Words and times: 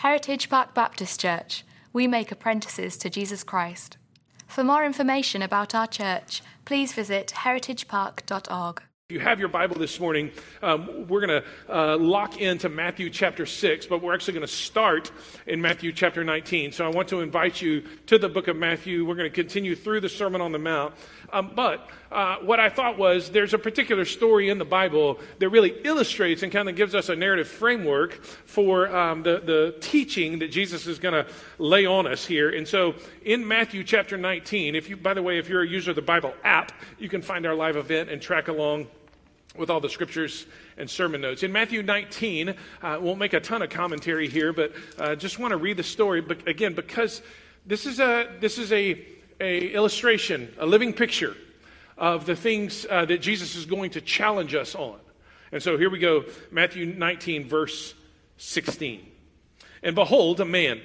Heritage 0.00 0.48
Park 0.48 0.72
Baptist 0.72 1.20
Church. 1.20 1.62
We 1.92 2.06
make 2.06 2.32
apprentices 2.32 2.96
to 2.96 3.10
Jesus 3.10 3.44
Christ. 3.44 3.98
For 4.46 4.64
more 4.64 4.82
information 4.82 5.42
about 5.42 5.74
our 5.74 5.86
church, 5.86 6.40
please 6.64 6.94
visit 6.94 7.34
heritagepark.org. 7.36 8.80
If 9.10 9.14
you 9.14 9.20
have 9.20 9.38
your 9.38 9.50
Bible 9.50 9.76
this 9.76 10.00
morning, 10.00 10.30
um, 10.62 11.06
we're 11.06 11.26
going 11.26 11.42
to 11.42 11.44
uh, 11.68 11.98
lock 11.98 12.40
into 12.40 12.70
Matthew 12.70 13.10
chapter 13.10 13.44
6, 13.44 13.88
but 13.88 14.00
we're 14.00 14.14
actually 14.14 14.32
going 14.32 14.46
to 14.46 14.50
start 14.50 15.12
in 15.46 15.60
Matthew 15.60 15.92
chapter 15.92 16.24
19. 16.24 16.72
So 16.72 16.86
I 16.86 16.88
want 16.88 17.08
to 17.08 17.20
invite 17.20 17.60
you 17.60 17.82
to 18.06 18.16
the 18.16 18.30
book 18.30 18.48
of 18.48 18.56
Matthew. 18.56 19.04
We're 19.04 19.16
going 19.16 19.28
to 19.28 19.34
continue 19.34 19.76
through 19.76 20.00
the 20.00 20.08
Sermon 20.08 20.40
on 20.40 20.52
the 20.52 20.58
Mount. 20.58 20.94
Um, 21.30 21.52
but 21.54 21.90
uh, 22.10 22.36
what 22.38 22.58
I 22.58 22.68
thought 22.68 22.98
was 22.98 23.30
there's 23.30 23.54
a 23.54 23.58
particular 23.58 24.04
story 24.04 24.48
in 24.50 24.58
the 24.58 24.64
Bible 24.64 25.20
that 25.38 25.48
really 25.48 25.70
illustrates 25.84 26.42
and 26.42 26.50
kind 26.50 26.68
of 26.68 26.74
gives 26.74 26.94
us 26.94 27.08
a 27.08 27.14
narrative 27.14 27.46
framework 27.46 28.24
for 28.24 28.94
um, 28.94 29.22
the, 29.22 29.40
the 29.44 29.76
teaching 29.80 30.40
that 30.40 30.48
Jesus 30.50 30.86
is 30.86 30.98
going 30.98 31.14
to 31.14 31.30
lay 31.58 31.86
on 31.86 32.06
us 32.06 32.26
here. 32.26 32.50
And 32.50 32.66
so 32.66 32.94
in 33.24 33.46
Matthew 33.46 33.84
chapter 33.84 34.16
19, 34.16 34.74
if 34.74 34.88
you, 34.88 34.96
by 34.96 35.14
the 35.14 35.22
way, 35.22 35.38
if 35.38 35.48
you're 35.48 35.62
a 35.62 35.68
user 35.68 35.90
of 35.90 35.96
the 35.96 36.02
Bible 36.02 36.34
app, 36.42 36.72
you 36.98 37.08
can 37.08 37.22
find 37.22 37.46
our 37.46 37.54
live 37.54 37.76
event 37.76 38.10
and 38.10 38.20
track 38.20 38.48
along 38.48 38.88
with 39.56 39.70
all 39.70 39.80
the 39.80 39.88
scriptures 39.88 40.46
and 40.78 40.88
sermon 40.90 41.20
notes. 41.20 41.42
In 41.42 41.52
Matthew 41.52 41.82
19, 41.82 42.54
uh, 42.82 42.98
won't 43.00 43.18
make 43.18 43.34
a 43.34 43.40
ton 43.40 43.62
of 43.62 43.70
commentary 43.70 44.28
here, 44.28 44.52
but 44.52 44.72
uh, 44.98 45.14
just 45.14 45.38
want 45.38 45.52
to 45.52 45.56
read 45.56 45.76
the 45.76 45.82
story. 45.82 46.20
But 46.20 46.46
again, 46.48 46.74
because 46.74 47.22
this 47.66 47.84
is 47.86 48.00
a 48.00 48.28
this 48.40 48.58
is 48.58 48.72
a, 48.72 49.04
a 49.40 49.68
illustration, 49.68 50.52
a 50.58 50.66
living 50.66 50.92
picture 50.92 51.36
of 52.00 52.24
the 52.24 52.34
things 52.34 52.86
uh, 52.88 53.04
that 53.04 53.18
Jesus 53.18 53.54
is 53.54 53.66
going 53.66 53.90
to 53.90 54.00
challenge 54.00 54.54
us 54.54 54.74
on. 54.74 54.98
And 55.52 55.62
so 55.62 55.76
here 55.76 55.90
we 55.90 55.98
go, 55.98 56.24
Matthew 56.50 56.86
19, 56.86 57.46
verse 57.46 57.94
16. 58.38 59.06
And 59.82 59.94
behold, 59.94 60.40
a 60.40 60.44
man 60.44 60.80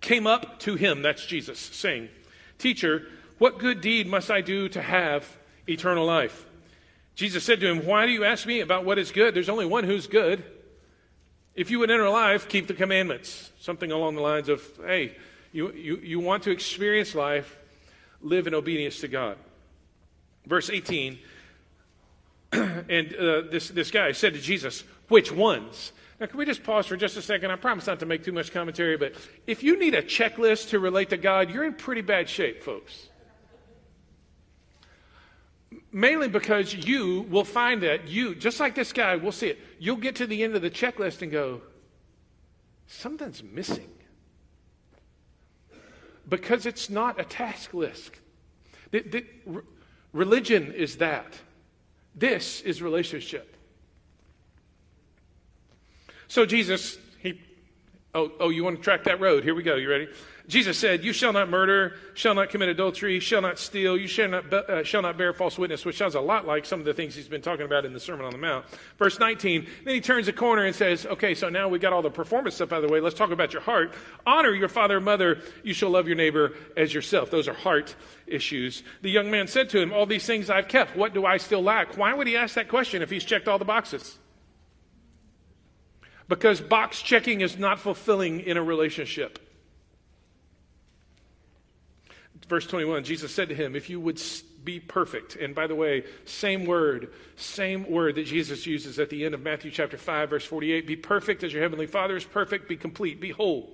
came 0.00 0.26
up 0.26 0.58
to 0.60 0.74
him, 0.74 1.02
that's 1.02 1.24
Jesus, 1.24 1.58
saying, 1.58 2.08
Teacher, 2.58 3.06
what 3.38 3.58
good 3.58 3.80
deed 3.80 4.08
must 4.08 4.30
I 4.30 4.40
do 4.40 4.68
to 4.70 4.82
have 4.82 5.26
eternal 5.68 6.06
life? 6.06 6.46
Jesus 7.14 7.44
said 7.44 7.60
to 7.60 7.70
him, 7.70 7.86
Why 7.86 8.06
do 8.06 8.12
you 8.12 8.24
ask 8.24 8.46
me 8.46 8.60
about 8.60 8.84
what 8.84 8.98
is 8.98 9.12
good? 9.12 9.34
There's 9.34 9.48
only 9.48 9.66
one 9.66 9.84
who's 9.84 10.06
good. 10.06 10.42
If 11.54 11.70
you 11.70 11.78
would 11.80 11.90
enter 11.90 12.08
life, 12.08 12.48
keep 12.48 12.66
the 12.66 12.74
commandments. 12.74 13.52
Something 13.60 13.92
along 13.92 14.14
the 14.14 14.22
lines 14.22 14.48
of, 14.48 14.62
hey, 14.84 15.16
you, 15.52 15.72
you, 15.72 15.96
you 15.98 16.20
want 16.20 16.44
to 16.44 16.50
experience 16.50 17.14
life, 17.14 17.58
live 18.22 18.46
in 18.46 18.54
obedience 18.54 19.00
to 19.00 19.08
God. 19.08 19.36
Verse 20.46 20.70
18, 20.70 21.18
and 22.52 23.14
uh, 23.14 23.42
this, 23.50 23.68
this 23.68 23.90
guy 23.90 24.12
said 24.12 24.34
to 24.34 24.40
Jesus, 24.40 24.84
Which 25.08 25.30
ones? 25.30 25.92
Now, 26.20 26.26
can 26.26 26.38
we 26.38 26.44
just 26.44 26.62
pause 26.62 26.86
for 26.86 26.96
just 26.96 27.16
a 27.16 27.22
second? 27.22 27.50
I 27.50 27.56
promise 27.56 27.86
not 27.86 28.00
to 28.00 28.06
make 28.06 28.22
too 28.22 28.32
much 28.32 28.52
commentary, 28.52 28.98
but 28.98 29.14
if 29.46 29.62
you 29.62 29.78
need 29.78 29.94
a 29.94 30.02
checklist 30.02 30.68
to 30.70 30.78
relate 30.78 31.10
to 31.10 31.16
God, 31.16 31.50
you're 31.50 31.64
in 31.64 31.72
pretty 31.72 32.02
bad 32.02 32.28
shape, 32.28 32.62
folks. 32.62 33.08
Mainly 35.90 36.28
because 36.28 36.74
you 36.74 37.22
will 37.30 37.44
find 37.44 37.82
that 37.82 38.08
you, 38.08 38.34
just 38.34 38.60
like 38.60 38.74
this 38.74 38.92
guy, 38.92 39.16
we'll 39.16 39.32
see 39.32 39.48
it. 39.48 39.58
You'll 39.78 39.96
get 39.96 40.16
to 40.16 40.26
the 40.26 40.44
end 40.44 40.54
of 40.54 40.62
the 40.62 40.70
checklist 40.70 41.22
and 41.22 41.32
go, 41.32 41.62
something's 42.86 43.42
missing. 43.42 43.88
Because 46.28 46.66
it's 46.66 46.90
not 46.90 47.18
a 47.18 47.24
task 47.24 47.72
list. 47.72 48.12
The, 48.90 49.00
the, 49.00 49.24
religion 50.12 50.72
is 50.72 50.96
that. 50.96 51.38
This 52.14 52.60
is 52.62 52.82
relationship. 52.82 53.56
So 56.28 56.46
Jesus, 56.46 56.98
oh, 58.14 58.32
oh, 58.40 58.48
you 58.48 58.64
want 58.64 58.76
to 58.76 58.82
track 58.82 59.04
that 59.04 59.20
road? 59.20 59.44
Here 59.44 59.54
we 59.54 59.62
go. 59.62 59.76
You 59.76 59.90
ready? 59.90 60.08
Jesus 60.50 60.76
said, 60.76 61.04
You 61.04 61.12
shall 61.12 61.32
not 61.32 61.48
murder, 61.48 61.94
shall 62.14 62.34
not 62.34 62.50
commit 62.50 62.68
adultery, 62.68 63.20
shall 63.20 63.40
not 63.40 63.58
steal, 63.58 63.96
you 63.96 64.08
shall 64.08 64.28
not, 64.28 64.52
uh, 64.52 64.82
shall 64.82 65.00
not 65.00 65.16
bear 65.16 65.32
false 65.32 65.56
witness, 65.56 65.84
which 65.84 65.96
sounds 65.96 66.16
a 66.16 66.20
lot 66.20 66.44
like 66.44 66.66
some 66.66 66.80
of 66.80 66.86
the 66.86 66.92
things 66.92 67.14
he's 67.14 67.28
been 67.28 67.40
talking 67.40 67.64
about 67.64 67.84
in 67.84 67.92
the 67.92 68.00
Sermon 68.00 68.26
on 68.26 68.32
the 68.32 68.38
Mount. 68.38 68.66
Verse 68.98 69.20
19, 69.20 69.66
then 69.84 69.94
he 69.94 70.00
turns 70.00 70.26
the 70.26 70.32
corner 70.32 70.64
and 70.64 70.74
says, 70.74 71.06
Okay, 71.06 71.34
so 71.34 71.48
now 71.48 71.68
we've 71.68 71.80
got 71.80 71.92
all 71.92 72.02
the 72.02 72.10
performance 72.10 72.56
stuff 72.56 72.72
out 72.72 72.82
of 72.82 72.88
the 72.88 72.92
way. 72.92 73.00
Let's 73.00 73.14
talk 73.14 73.30
about 73.30 73.52
your 73.52 73.62
heart. 73.62 73.94
Honor 74.26 74.52
your 74.52 74.68
father 74.68 74.96
and 74.96 75.04
mother. 75.04 75.40
You 75.62 75.72
shall 75.72 75.90
love 75.90 76.08
your 76.08 76.16
neighbor 76.16 76.54
as 76.76 76.92
yourself. 76.92 77.30
Those 77.30 77.46
are 77.46 77.54
heart 77.54 77.94
issues. 78.26 78.82
The 79.02 79.10
young 79.10 79.30
man 79.30 79.46
said 79.46 79.70
to 79.70 79.80
him, 79.80 79.92
All 79.92 80.06
these 80.06 80.26
things 80.26 80.50
I've 80.50 80.68
kept. 80.68 80.96
What 80.96 81.14
do 81.14 81.24
I 81.24 81.36
still 81.36 81.62
lack? 81.62 81.96
Why 81.96 82.12
would 82.12 82.26
he 82.26 82.36
ask 82.36 82.56
that 82.56 82.68
question 82.68 83.02
if 83.02 83.10
he's 83.10 83.24
checked 83.24 83.46
all 83.46 83.58
the 83.58 83.64
boxes? 83.64 84.18
Because 86.30 86.60
box 86.60 87.02
checking 87.02 87.40
is 87.40 87.58
not 87.58 87.80
fulfilling 87.80 88.38
in 88.38 88.56
a 88.56 88.62
relationship. 88.62 89.40
verse 92.46 92.66
21, 92.68 93.02
Jesus 93.02 93.34
said 93.34 93.48
to 93.48 93.54
him, 93.54 93.74
If 93.74 93.90
you 93.90 94.00
would 94.00 94.22
be 94.62 94.78
perfect, 94.78 95.34
and 95.34 95.56
by 95.56 95.66
the 95.66 95.74
way, 95.74 96.04
same 96.26 96.66
word, 96.66 97.12
same 97.34 97.90
word 97.90 98.14
that 98.14 98.26
Jesus 98.26 98.64
uses 98.64 99.00
at 99.00 99.10
the 99.10 99.24
end 99.24 99.34
of 99.34 99.42
Matthew 99.42 99.72
chapter 99.72 99.96
5, 99.96 100.30
verse 100.30 100.44
48 100.44 100.86
be 100.86 100.94
perfect 100.94 101.42
as 101.42 101.52
your 101.52 101.62
heavenly 101.62 101.88
Father 101.88 102.16
is 102.16 102.24
perfect, 102.24 102.68
be 102.68 102.76
complete, 102.76 103.20
be 103.20 103.30
whole. 103.30 103.70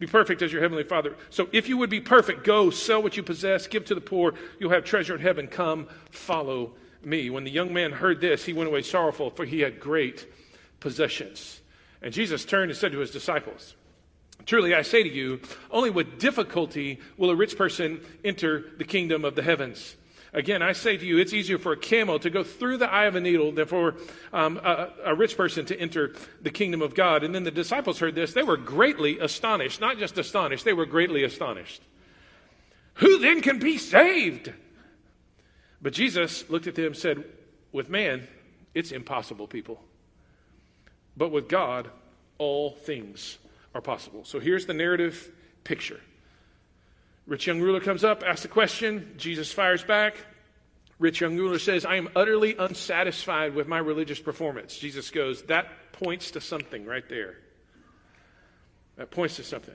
Be 0.00 0.08
perfect 0.08 0.42
as 0.42 0.52
your 0.52 0.60
heavenly 0.60 0.82
Father. 0.82 1.14
So 1.30 1.48
if 1.52 1.68
you 1.68 1.76
would 1.78 1.90
be 1.90 2.00
perfect, 2.00 2.42
go 2.42 2.70
sell 2.70 3.00
what 3.00 3.16
you 3.16 3.22
possess, 3.22 3.68
give 3.68 3.84
to 3.84 3.94
the 3.94 4.00
poor, 4.00 4.34
you'll 4.58 4.72
have 4.72 4.84
treasure 4.84 5.14
in 5.14 5.20
heaven. 5.20 5.46
Come, 5.46 5.86
follow 6.10 6.72
me. 7.04 7.30
When 7.30 7.44
the 7.44 7.50
young 7.50 7.72
man 7.72 7.92
heard 7.92 8.20
this, 8.20 8.44
he 8.44 8.52
went 8.52 8.68
away 8.68 8.82
sorrowful, 8.82 9.30
for 9.30 9.44
he 9.44 9.60
had 9.60 9.78
great 9.78 10.26
possessions. 10.84 11.62
And 12.02 12.12
Jesus 12.12 12.44
turned 12.44 12.70
and 12.70 12.78
said 12.78 12.92
to 12.92 12.98
his 12.98 13.10
disciples, 13.10 13.74
Truly, 14.44 14.74
I 14.74 14.82
say 14.82 15.02
to 15.02 15.08
you, 15.08 15.40
only 15.70 15.88
with 15.88 16.18
difficulty 16.18 17.00
will 17.16 17.30
a 17.30 17.34
rich 17.34 17.56
person 17.56 18.02
enter 18.22 18.66
the 18.76 18.84
kingdom 18.84 19.24
of 19.24 19.34
the 19.34 19.42
heavens. 19.42 19.96
Again, 20.34 20.60
I 20.60 20.72
say 20.72 20.98
to 20.98 21.06
you, 21.06 21.16
it's 21.16 21.32
easier 21.32 21.56
for 21.56 21.72
a 21.72 21.76
camel 21.78 22.18
to 22.18 22.28
go 22.28 22.44
through 22.44 22.76
the 22.76 22.92
eye 22.92 23.06
of 23.06 23.16
a 23.16 23.20
needle 23.20 23.50
than 23.50 23.66
for 23.66 23.94
um, 24.30 24.58
a, 24.62 24.90
a, 25.06 25.14
rich 25.14 25.38
person 25.38 25.64
to 25.66 25.80
enter 25.80 26.14
the 26.42 26.50
kingdom 26.50 26.82
of 26.82 26.94
God. 26.94 27.24
And 27.24 27.34
then 27.34 27.44
the 27.44 27.50
disciples 27.50 27.98
heard 27.98 28.14
this. 28.14 28.34
They 28.34 28.42
were 28.42 28.58
greatly 28.58 29.18
astonished. 29.20 29.80
Not 29.80 29.96
just 29.98 30.18
astonished, 30.18 30.66
they 30.66 30.74
were 30.74 30.84
greatly 30.84 31.24
astonished. 31.24 31.80
Who 32.94 33.20
then 33.20 33.40
can 33.40 33.58
be 33.58 33.78
saved? 33.78 34.52
But 35.80 35.94
Jesus 35.94 36.50
looked 36.50 36.66
at 36.66 36.74
them 36.74 36.86
and 36.86 36.96
said, 36.96 37.24
With 37.72 37.88
man, 37.88 38.28
it's 38.74 38.92
impossible, 38.92 39.46
people. 39.46 39.80
But 41.16 41.30
with 41.30 41.48
God, 41.48 41.90
all 42.38 42.70
things 42.70 43.38
are 43.74 43.80
possible. 43.80 44.24
So 44.24 44.40
here's 44.40 44.66
the 44.66 44.74
narrative 44.74 45.30
picture. 45.62 46.00
Rich 47.26 47.46
young 47.46 47.60
ruler 47.60 47.80
comes 47.80 48.04
up, 48.04 48.22
asks 48.22 48.44
a 48.44 48.48
question. 48.48 49.14
Jesus 49.16 49.52
fires 49.52 49.82
back. 49.82 50.16
Rich 50.98 51.20
young 51.20 51.36
ruler 51.36 51.58
says, 51.58 51.84
I 51.84 51.96
am 51.96 52.08
utterly 52.14 52.54
unsatisfied 52.56 53.54
with 53.54 53.66
my 53.66 53.78
religious 53.78 54.20
performance. 54.20 54.76
Jesus 54.76 55.10
goes, 55.10 55.42
That 55.44 55.68
points 55.92 56.32
to 56.32 56.40
something 56.40 56.84
right 56.84 57.08
there. 57.08 57.36
That 58.96 59.10
points 59.10 59.36
to 59.36 59.44
something. 59.44 59.74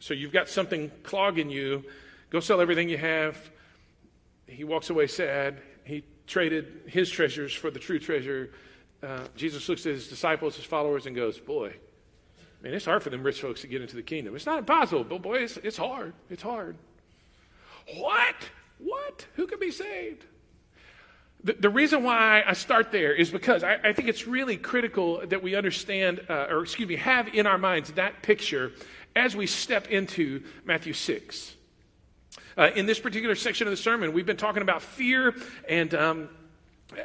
So 0.00 0.14
you've 0.14 0.32
got 0.32 0.48
something 0.48 0.90
clogging 1.02 1.50
you. 1.50 1.84
Go 2.30 2.40
sell 2.40 2.60
everything 2.60 2.88
you 2.88 2.98
have. 2.98 3.50
He 4.46 4.64
walks 4.64 4.90
away 4.90 5.06
sad. 5.06 5.60
He 5.84 6.04
traded 6.26 6.82
his 6.86 7.10
treasures 7.10 7.54
for 7.54 7.70
the 7.70 7.78
true 7.78 7.98
treasure. 7.98 8.50
Uh, 9.02 9.24
Jesus 9.34 9.68
looks 9.68 9.86
at 9.86 9.92
his 9.92 10.08
disciples, 10.08 10.56
his 10.56 10.64
followers, 10.64 11.06
and 11.06 11.16
goes, 11.16 11.38
Boy, 11.38 11.74
Man, 12.62 12.74
it's 12.74 12.84
hard 12.84 13.02
for 13.02 13.10
them 13.10 13.22
rich 13.22 13.40
folks 13.40 13.62
to 13.62 13.66
get 13.66 13.80
into 13.80 13.96
the 13.96 14.02
kingdom. 14.02 14.36
It's 14.36 14.46
not 14.46 14.58
impossible, 14.58 15.04
but 15.04 15.22
boy, 15.22 15.38
it's, 15.38 15.56
it's 15.58 15.76
hard. 15.76 16.12
It's 16.28 16.42
hard. 16.42 16.76
What? 17.96 18.36
What? 18.78 19.26
Who 19.34 19.46
can 19.46 19.58
be 19.58 19.70
saved? 19.70 20.26
The, 21.42 21.54
the 21.54 21.70
reason 21.70 22.02
why 22.02 22.42
I 22.46 22.52
start 22.52 22.92
there 22.92 23.14
is 23.14 23.30
because 23.30 23.64
I, 23.64 23.78
I 23.82 23.92
think 23.94 24.08
it's 24.08 24.26
really 24.26 24.58
critical 24.58 25.26
that 25.26 25.42
we 25.42 25.54
understand, 25.54 26.20
uh, 26.28 26.48
or 26.50 26.62
excuse 26.62 26.86
me, 26.86 26.96
have 26.96 27.28
in 27.28 27.46
our 27.46 27.56
minds 27.56 27.92
that 27.92 28.22
picture 28.22 28.72
as 29.16 29.34
we 29.34 29.46
step 29.46 29.88
into 29.88 30.42
Matthew 30.66 30.92
6. 30.92 31.54
Uh, 32.58 32.70
in 32.74 32.84
this 32.84 33.00
particular 33.00 33.34
section 33.34 33.66
of 33.66 33.70
the 33.70 33.76
sermon, 33.76 34.12
we've 34.12 34.26
been 34.26 34.36
talking 34.36 34.60
about 34.60 34.82
fear 34.82 35.34
and 35.66 35.94
um, 35.94 36.28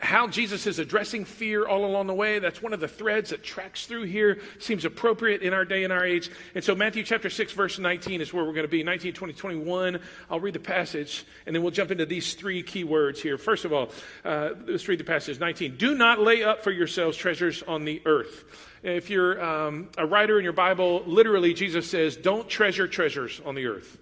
how 0.02 0.28
Jesus 0.28 0.66
is 0.68 0.80
addressing 0.80 1.26
fear 1.26 1.68
all 1.68 1.86
along 1.86 2.08
the 2.08 2.14
way. 2.14 2.40
That's 2.40 2.62
one 2.62 2.74
of 2.74 2.80
the 2.80 2.88
threads 2.88 3.30
that 3.30 3.44
tracks 3.44 3.86
through 3.86 4.04
here, 4.04 4.40
seems 4.60 4.86
appropriate 4.86 5.42
in 5.42 5.54
our 5.54 5.66
day 5.66 5.84
and 5.84 5.94
our 5.94 6.04
age. 6.04 6.32
And 6.56 6.64
so, 6.64 6.76
Matthew 6.76 7.04
chapter 7.04 7.30
6, 7.30 7.54
verse 7.54 7.78
19 7.78 8.22
is 8.22 8.34
where 8.34 8.44
we're 8.44 8.54
going 8.54 8.66
to 8.66 8.72
be 8.72 8.84
19, 8.84 9.14
20, 9.14 9.34
21. 9.34 10.00
I'll 10.30 10.40
read 10.40 10.54
the 10.54 10.60
passage, 10.60 11.26
and 11.46 11.56
then 11.56 11.62
we'll 11.62 11.72
jump 11.72 11.92
into 11.92 12.06
these 12.06 12.34
three 12.34 12.64
key 12.64 12.84
words 12.84 13.22
here. 13.22 13.38
First 13.38 13.66
of 13.66 13.74
all, 13.74 13.92
uh, 14.24 14.52
let's 14.66 14.88
read 14.88 15.00
the 15.00 15.04
passage 15.04 15.40
19. 15.40 15.78
Do 15.78 15.96
not 15.96 16.20
lay 16.20 16.44
up 16.44 16.64
for 16.64 16.72
yourselves 16.72 17.18
treasures 17.18 17.64
on 17.64 17.86
the 17.86 18.02
earth. 18.06 18.46
If 18.84 19.10
you're 19.10 19.44
um, 19.44 19.90
a 19.98 20.06
writer 20.06 20.38
in 20.38 20.44
your 20.44 20.54
Bible, 20.54 21.04
literally, 21.06 21.54
Jesus 21.54 21.90
says, 21.90 22.16
Don't 22.16 22.48
treasure 22.48 22.88
treasures 22.88 23.42
on 23.46 23.56
the 23.56 23.66
earth 23.66 23.98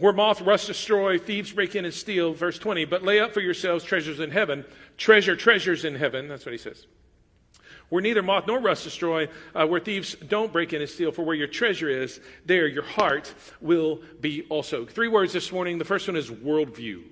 where 0.00 0.12
moth, 0.14 0.40
rust, 0.40 0.66
destroy, 0.66 1.18
thieves 1.18 1.52
break 1.52 1.76
in 1.76 1.84
and 1.84 1.94
steal. 1.94 2.32
Verse 2.32 2.58
20, 2.58 2.86
but 2.86 3.04
lay 3.04 3.20
up 3.20 3.32
for 3.32 3.40
yourselves 3.40 3.84
treasures 3.84 4.18
in 4.18 4.30
heaven. 4.30 4.64
Treasure 4.96 5.36
treasures 5.36 5.84
in 5.84 5.94
heaven. 5.94 6.26
That's 6.26 6.44
what 6.44 6.52
he 6.52 6.58
says. 6.58 6.86
where 7.90 8.00
neither 8.00 8.22
moth 8.22 8.46
nor 8.46 8.60
rust 8.60 8.84
destroy, 8.84 9.28
uh, 9.54 9.66
where 9.66 9.80
thieves 9.80 10.14
don't 10.14 10.52
break 10.52 10.72
in 10.72 10.80
and 10.80 10.90
steal. 10.90 11.12
For 11.12 11.22
where 11.22 11.34
your 11.34 11.48
treasure 11.48 11.88
is, 11.88 12.20
there 12.46 12.66
your 12.66 12.84
heart 12.84 13.34
will 13.60 14.00
be 14.20 14.46
also. 14.48 14.86
Three 14.86 15.08
words 15.08 15.32
this 15.32 15.52
morning. 15.52 15.78
The 15.78 15.84
first 15.84 16.08
one 16.08 16.16
is 16.16 16.30
worldview. 16.30 17.02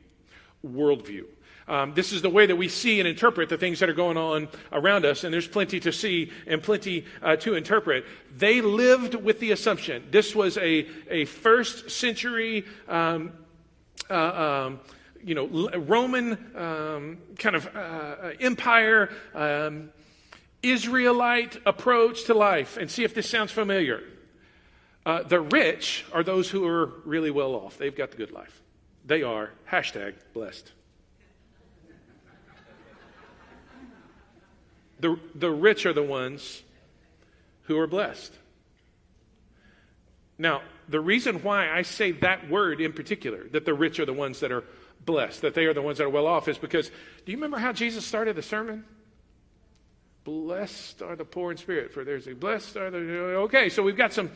Worldview. 0.64 1.24
Um, 1.68 1.92
this 1.92 2.12
is 2.12 2.22
the 2.22 2.30
way 2.30 2.46
that 2.46 2.56
we 2.56 2.68
see 2.68 2.98
and 2.98 3.06
interpret 3.06 3.50
the 3.50 3.58
things 3.58 3.80
that 3.80 3.90
are 3.90 3.94
going 3.94 4.16
on 4.16 4.48
around 4.72 5.04
us, 5.04 5.22
and 5.22 5.32
there's 5.32 5.46
plenty 5.46 5.78
to 5.80 5.92
see 5.92 6.32
and 6.46 6.62
plenty 6.62 7.04
uh, 7.22 7.36
to 7.36 7.54
interpret. 7.54 8.06
They 8.34 8.62
lived 8.62 9.14
with 9.14 9.38
the 9.38 9.50
assumption. 9.50 10.08
This 10.10 10.34
was 10.34 10.56
a, 10.56 10.86
a 11.10 11.26
first 11.26 11.90
century, 11.90 12.64
um, 12.88 13.32
uh, 14.08 14.14
um, 14.14 14.80
you 15.22 15.34
know, 15.34 15.46
Roman 15.76 16.32
um, 16.56 17.18
kind 17.38 17.54
of 17.54 17.76
uh, 17.76 18.30
empire, 18.40 19.10
um, 19.34 19.90
Israelite 20.62 21.60
approach 21.66 22.24
to 22.24 22.34
life, 22.34 22.78
and 22.78 22.90
see 22.90 23.04
if 23.04 23.14
this 23.14 23.28
sounds 23.28 23.52
familiar. 23.52 24.02
Uh, 25.04 25.22
the 25.22 25.40
rich 25.40 26.06
are 26.12 26.22
those 26.22 26.48
who 26.48 26.66
are 26.66 26.86
really 27.04 27.30
well 27.30 27.54
off. 27.54 27.76
They've 27.76 27.94
got 27.94 28.10
the 28.10 28.16
good 28.16 28.32
life. 28.32 28.62
They 29.04 29.22
are 29.22 29.50
hashtag 29.70 30.14
blessed. 30.32 30.72
The, 35.00 35.18
the 35.34 35.50
rich 35.50 35.86
are 35.86 35.92
the 35.92 36.02
ones 36.02 36.62
who 37.62 37.78
are 37.78 37.86
blessed. 37.86 38.32
Now, 40.38 40.62
the 40.88 41.00
reason 41.00 41.42
why 41.42 41.70
I 41.70 41.82
say 41.82 42.12
that 42.12 42.48
word 42.48 42.80
in 42.80 42.92
particular, 42.92 43.48
that 43.50 43.64
the 43.64 43.74
rich 43.74 44.00
are 44.00 44.06
the 44.06 44.12
ones 44.12 44.40
that 44.40 44.52
are 44.52 44.64
blessed, 45.04 45.42
that 45.42 45.54
they 45.54 45.66
are 45.66 45.74
the 45.74 45.82
ones 45.82 45.98
that 45.98 46.04
are 46.04 46.10
well 46.10 46.26
off, 46.26 46.48
is 46.48 46.58
because 46.58 46.88
do 46.88 47.32
you 47.32 47.36
remember 47.36 47.58
how 47.58 47.72
Jesus 47.72 48.06
started 48.06 48.36
the 48.36 48.42
sermon? 48.42 48.84
Blessed 50.24 51.02
are 51.02 51.16
the 51.16 51.24
poor 51.24 51.50
in 51.50 51.56
spirit, 51.56 51.92
for 51.92 52.04
there's 52.04 52.26
a 52.26 52.34
blessed 52.34 52.76
are 52.76 52.90
the. 52.90 52.98
Okay, 52.98 53.68
so 53.68 53.82
we've 53.82 53.96
got 53.96 54.12
some. 54.12 54.30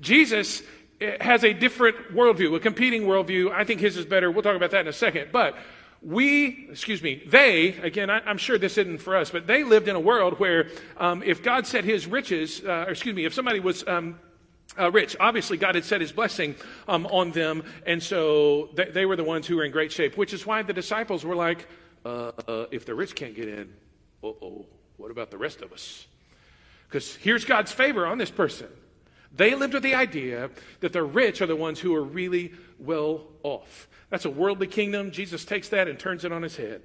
Jesus 0.00 0.62
eh, 1.00 1.16
has 1.20 1.44
a 1.44 1.52
different 1.52 1.96
worldview, 2.12 2.54
a 2.54 2.60
competing 2.60 3.02
worldview. 3.02 3.50
I 3.50 3.64
think 3.64 3.80
his 3.80 3.96
is 3.96 4.04
better. 4.04 4.30
We'll 4.30 4.42
talk 4.42 4.56
about 4.56 4.72
that 4.72 4.80
in 4.80 4.88
a 4.88 4.92
second. 4.92 5.30
But 5.32 5.56
we, 6.06 6.68
excuse 6.70 7.02
me, 7.02 7.20
they, 7.26 7.70
again, 7.82 8.10
I, 8.10 8.30
am 8.30 8.38
sure 8.38 8.58
this 8.58 8.78
isn't 8.78 8.98
for 8.98 9.16
us, 9.16 9.30
but 9.30 9.48
they 9.48 9.64
lived 9.64 9.88
in 9.88 9.96
a 9.96 10.00
world 10.00 10.38
where 10.38 10.68
um, 10.98 11.20
if 11.24 11.42
God 11.42 11.66
set 11.66 11.82
his 11.82 12.06
riches, 12.06 12.62
uh, 12.64 12.84
or 12.86 12.90
excuse 12.90 13.16
me, 13.16 13.24
if 13.24 13.34
somebody 13.34 13.58
was 13.58 13.84
um, 13.88 14.20
uh, 14.78 14.88
rich, 14.92 15.16
obviously 15.18 15.56
God 15.56 15.74
had 15.74 15.84
set 15.84 16.00
his 16.00 16.12
blessing 16.12 16.54
um, 16.86 17.06
on 17.06 17.32
them, 17.32 17.64
and 17.86 18.00
so 18.00 18.68
they, 18.74 18.84
they, 18.84 19.04
were 19.04 19.16
the 19.16 19.24
ones 19.24 19.48
who 19.48 19.56
were 19.56 19.64
in 19.64 19.72
great 19.72 19.90
shape, 19.90 20.16
which 20.16 20.32
is 20.32 20.46
why 20.46 20.62
the 20.62 20.72
disciples 20.72 21.24
were 21.24 21.34
like, 21.34 21.66
uh, 22.04 22.30
uh 22.46 22.66
if 22.70 22.86
the 22.86 22.94
rich 22.94 23.16
can't 23.16 23.34
get 23.34 23.48
in, 23.48 23.72
oh, 24.22 24.64
what 24.98 25.10
about 25.10 25.32
the 25.32 25.38
rest 25.38 25.60
of 25.60 25.72
us? 25.72 26.06
Because 26.88 27.16
here's 27.16 27.44
God's 27.44 27.72
favor 27.72 28.06
on 28.06 28.16
this 28.16 28.30
person. 28.30 28.68
They 29.36 29.54
lived 29.54 29.74
with 29.74 29.82
the 29.82 29.94
idea 29.94 30.50
that 30.80 30.92
the 30.92 31.02
rich 31.02 31.42
are 31.42 31.46
the 31.46 31.56
ones 31.56 31.78
who 31.80 31.94
are 31.94 32.02
really 32.02 32.52
well 32.78 33.26
off. 33.42 33.88
That's 34.10 34.24
a 34.24 34.30
worldly 34.30 34.66
kingdom. 34.66 35.10
Jesus 35.10 35.44
takes 35.44 35.68
that 35.70 35.88
and 35.88 35.98
turns 35.98 36.24
it 36.24 36.32
on 36.32 36.42
his 36.42 36.56
head. 36.56 36.82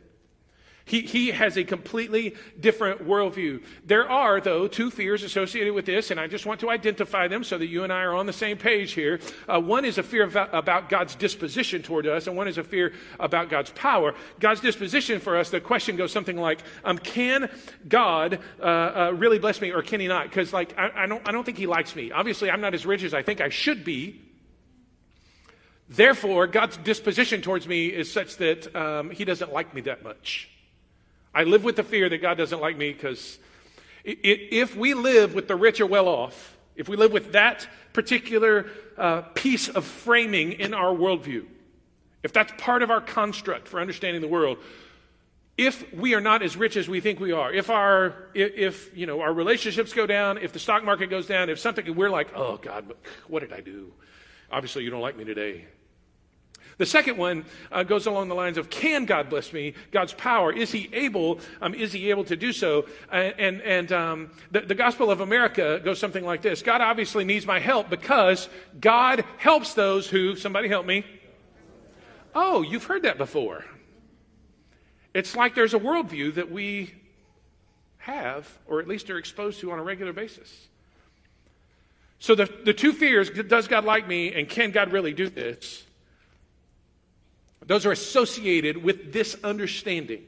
He, 0.86 1.02
he 1.02 1.32
has 1.32 1.58
a 1.58 1.64
completely 1.64 2.36
different 2.60 3.06
worldview. 3.08 3.64
There 3.86 4.10
are, 4.10 4.42
though, 4.42 4.68
two 4.68 4.90
fears 4.90 5.24
associated 5.24 5.74
with 5.74 5.86
this, 5.86 6.12
and 6.12 6.20
I 6.20 6.28
just 6.28 6.46
want 6.46 6.60
to 6.62 6.70
identify 6.70 7.28
them 7.28 7.44
so 7.44 7.58
that 7.58 7.68
you 7.68 7.84
and 7.84 7.94
I 7.94 8.02
are 8.02 8.16
on 8.16 8.26
the 8.26 8.34
same 8.34 8.58
page 8.58 8.94
here. 8.94 9.20
Uh, 9.48 9.60
one 9.60 9.86
is 9.86 9.98
a 9.98 10.04
fear 10.04 10.24
about, 10.24 10.90
God's 10.90 11.16
disposition 11.16 11.84
toward 11.84 12.08
us, 12.08 12.28
and 12.28 12.36
one 12.36 12.48
is 12.48 12.58
a 12.58 12.64
fear 12.64 12.94
about 13.20 13.50
God's 13.50 13.70
power. 13.72 14.16
God's 14.40 14.62
disposition 14.62 15.20
for 15.20 15.38
us, 15.38 15.50
the 15.50 15.62
question 15.62 15.96
goes 15.96 16.12
something 16.12 16.38
like, 16.38 16.60
um, 16.84 16.98
Can 16.98 17.50
God 17.88 18.40
uh, 18.60 18.64
uh, 18.64 19.14
really 19.16 19.40
bless 19.40 19.62
me, 19.62 19.72
or 19.72 19.84
can 19.84 20.00
He 20.00 20.08
not? 20.08 20.24
Because, 20.24 20.52
like, 20.52 20.78
I, 20.78 21.04
I, 21.04 21.06
don't, 21.06 21.28
I 21.28 21.32
don't 21.32 21.44
think 21.44 21.58
He 21.58 21.68
likes 21.68 21.96
me. 21.96 22.12
Obviously, 22.12 22.50
I'm 22.50 22.62
not 22.62 22.74
as 22.74 22.86
rich 22.86 23.04
as 23.04 23.14
I 23.14 23.22
think 23.22 23.40
I 23.40 23.50
should 23.50 23.86
be. 23.86 24.20
Therefore, 25.88 26.48
God's 26.48 26.78
disposition 26.78 27.42
towards 27.42 27.68
me 27.68 27.88
is 27.88 28.12
such 28.12 28.38
that 28.38 28.76
um, 28.76 29.12
He 29.12 29.26
doesn't 29.26 29.54
like 29.54 29.74
me 29.76 29.82
that 29.82 30.04
much. 30.04 30.50
I 31.34 31.44
live 31.44 31.64
with 31.64 31.76
the 31.76 31.84
fear 31.84 32.10
that 32.10 32.22
God 32.22 32.38
doesn't 32.38 32.60
like 32.60 32.78
me 32.78 32.92
because 32.92 33.40
if 34.04 34.76
we 34.76 34.94
live 34.94 35.34
with 35.34 35.48
the 35.48 35.56
rich 35.56 35.80
or 35.80 35.86
well 35.86 36.08
off, 36.08 36.58
if 36.76 36.90
we 36.90 36.98
live 36.98 37.12
with 37.12 37.34
that 37.34 37.68
particular 37.94 38.70
uh, 38.98 39.22
piece 39.34 39.70
of 39.70 39.86
framing 39.86 40.54
in 40.54 40.74
our 40.74 40.94
worldview, 40.94 41.46
if 42.24 42.34
that's 42.34 42.52
part 42.58 42.82
of 42.82 42.92
our 42.92 43.02
construct 43.02 43.68
for 43.68 43.80
understanding 43.80 44.22
the 44.22 44.28
world, 44.28 44.58
if 45.58 45.94
we 45.94 46.14
are 46.14 46.22
not 46.22 46.42
as 46.42 46.56
rich 46.56 46.76
as 46.76 46.88
we 46.88 47.02
think 47.02 47.20
we 47.20 47.32
are, 47.32 47.54
if 47.54 47.70
our 47.70 48.16
if 48.34 48.96
you 48.98 49.06
know 49.06 49.22
our 49.22 49.34
relationships 49.34 49.94
go 49.94 50.08
down, 50.08 50.38
if 50.38 50.54
the 50.54 50.60
stock 50.60 50.84
market 50.84 51.10
goes 51.10 51.28
down, 51.28 51.50
if 51.50 51.60
something 51.60 51.94
we're 51.96 52.10
like, 52.10 52.30
oh 52.36 52.58
God, 52.58 52.94
what 53.28 53.42
did 53.42 53.54
I 53.54 53.62
do? 53.62 53.92
Obviously, 54.52 54.84
you 54.84 54.90
don't 54.90 55.02
like 55.02 55.18
me 55.18 55.24
today. 55.24 55.66
The 56.78 56.86
second 56.86 57.18
one 57.18 57.46
uh, 57.72 57.84
goes 57.84 58.06
along 58.06 58.28
the 58.28 58.36
lines 58.36 58.58
of 58.58 58.70
can 58.70 59.06
God 59.06 59.30
bless 59.30 59.54
me? 59.54 59.74
God's 59.92 60.14
power. 60.14 60.52
Is 60.52 60.72
he 60.72 60.90
able? 60.94 61.40
Um, 61.62 61.74
is 61.74 61.92
he 61.94 62.10
able 62.10 62.24
to 62.26 62.36
do 62.36 62.52
so? 62.52 62.88
And, 63.12 63.36
and, 63.38 63.62
and 63.62 63.92
um, 63.92 64.32
the, 64.52 64.62
the 64.62 64.76
Gospel 64.76 65.12
of 65.12 65.22
America 65.22 65.80
goes 65.84 66.00
something 66.00 66.26
like 66.26 66.42
this 66.42 66.62
God 66.62 66.82
obviously 66.82 67.24
needs 67.24 67.46
my 67.46 67.60
help 67.60 67.90
because 67.90 68.50
God 68.80 69.24
helps 69.38 69.74
those 69.74 70.10
who, 70.10 70.36
somebody 70.36 70.68
help 70.68 70.86
me. 70.86 71.06
Oh, 72.34 72.62
you've 72.62 72.86
heard 72.86 73.04
that 73.04 73.18
before. 73.18 73.66
It's 75.14 75.36
like 75.36 75.56
there's 75.56 75.74
a 75.74 75.80
worldview 75.80 76.36
that 76.36 76.50
we 76.50 76.94
have, 77.98 78.48
or 78.66 78.80
at 78.80 78.88
least 78.88 79.10
are 79.10 79.18
exposed 79.18 79.60
to 79.60 79.72
on 79.72 79.80
a 79.80 79.84
regular 79.84 80.14
basis. 80.14 80.68
So 82.20 82.36
the, 82.36 82.50
the 82.64 82.74
two 82.74 82.94
fears 82.94 83.30
does 83.30 83.68
God 83.68 83.84
like 83.84 84.08
me, 84.08 84.34
and 84.34 84.48
can 84.48 84.72
God 84.72 84.92
really 84.92 85.14
do 85.14 85.28
this? 85.28 85.84
Those 87.66 87.86
are 87.86 87.92
associated 87.92 88.78
with 88.78 89.14
this 89.14 89.36
understanding. 89.44 90.24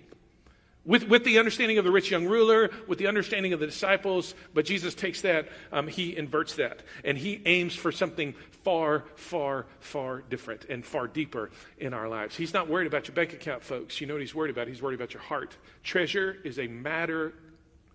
With, 0.86 1.08
with 1.08 1.24
the 1.24 1.40
understanding 1.40 1.78
of 1.78 1.86
the 1.86 1.92
rich 1.92 2.12
young 2.12 2.26
ruler, 2.26 2.70
with 2.88 3.00
the 3.00 3.08
understanding 3.08 3.54
of 3.54 3.62
the 3.62 3.68
disciples, 3.68 4.36
but 4.54 4.66
Jesus 4.66 4.94
takes 4.94 5.22
that, 5.22 5.48
um, 5.72 5.88
he 5.88 6.16
inverts 6.16 6.56
that, 6.56 6.84
and 7.06 7.18
he 7.18 7.42
aims 7.46 7.74
for 7.74 7.90
something 7.90 8.36
far, 8.64 9.06
far, 9.16 9.66
far 9.80 10.22
different 10.30 10.66
and 10.66 10.86
far 10.86 11.08
deeper 11.08 11.52
in 11.78 11.94
our 11.94 12.10
lives. 12.10 12.36
He's 12.36 12.54
not 12.54 12.68
worried 12.68 12.88
about 12.88 13.08
your 13.08 13.16
bank 13.16 13.32
account, 13.32 13.64
folks. 13.64 14.02
You 14.02 14.08
know 14.08 14.16
what 14.16 14.22
he's 14.22 14.36
worried 14.36 14.52
about? 14.52 14.68
He's 14.68 14.82
worried 14.82 14.96
about 14.96 15.14
your 15.14 15.24
heart. 15.24 15.56
Treasure 15.84 16.36
is 16.44 16.60
a 16.60 16.68
matter 16.68 17.34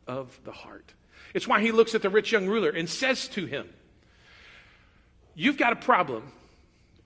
of 0.07 0.41
the 0.45 0.53
heart. 0.53 0.95
It's 1.35 1.47
why 1.47 1.61
he 1.61 1.73
looks 1.73 1.95
at 1.95 2.01
the 2.01 2.09
rich 2.09 2.33
young 2.33 2.47
ruler 2.47 2.71
and 2.71 2.89
says 2.89 3.29
to 3.29 3.45
him, 3.45 3.69
You've 5.35 5.59
got 5.59 5.75
a 5.75 5.77
problem 5.77 6.33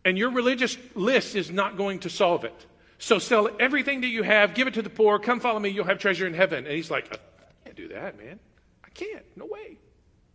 and 0.05 0.19
your 0.19 0.31
religious 0.31 0.77
list 0.95 1.35
is 1.37 1.51
not 1.51 1.77
going 1.77 2.01
to 2.01 2.11
solve 2.11 2.45
it. 2.45 2.67
So 2.99 3.19
sell 3.19 3.49
everything 3.59 4.03
that 4.03 4.09
you 4.09 4.23
have, 4.23 4.55
give 4.55 4.69
it 4.69 4.75
to 4.75 4.83
the 4.83 4.91
poor, 4.91 5.19
come 5.19 5.41
follow 5.41 5.59
me, 5.59 5.71
you'll 5.71 5.87
have 5.87 5.99
treasure 5.99 6.27
in 6.27 6.35
heaven. 6.35 6.67
And 6.67 6.75
he's 6.75 6.91
like, 6.91 7.13
I 7.13 7.19
can't 7.65 7.77
do 7.77 7.89
that, 7.89 8.17
man. 8.17 8.39
I 8.85 8.91
can't. 8.91 9.25
No 9.37 9.47
way. 9.47 9.79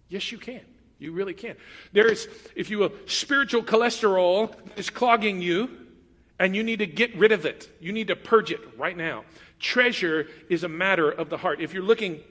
Yes, 0.09 0.31
you 0.31 0.37
can. 0.37 0.61
You 0.99 1.11
really 1.11 1.33
can. 1.33 1.55
There 1.93 2.11
is, 2.11 2.27
if 2.55 2.69
you 2.69 2.79
will, 2.79 2.91
spiritual 3.05 3.63
cholesterol 3.63 4.53
is 4.77 4.89
clogging 4.89 5.41
you, 5.41 5.69
and 6.39 6.55
you 6.55 6.63
need 6.63 6.79
to 6.79 6.87
get 6.87 7.15
rid 7.15 7.31
of 7.31 7.45
it. 7.45 7.69
You 7.79 7.91
need 7.93 8.07
to 8.07 8.15
purge 8.15 8.51
it 8.51 8.59
right 8.77 8.97
now. 8.97 9.23
Treasure 9.59 10.27
is 10.49 10.63
a 10.63 10.67
matter 10.67 11.09
of 11.09 11.29
the 11.29 11.37
heart. 11.37 11.61
If 11.61 11.73
you're 11.73 11.83
looking 11.83 12.21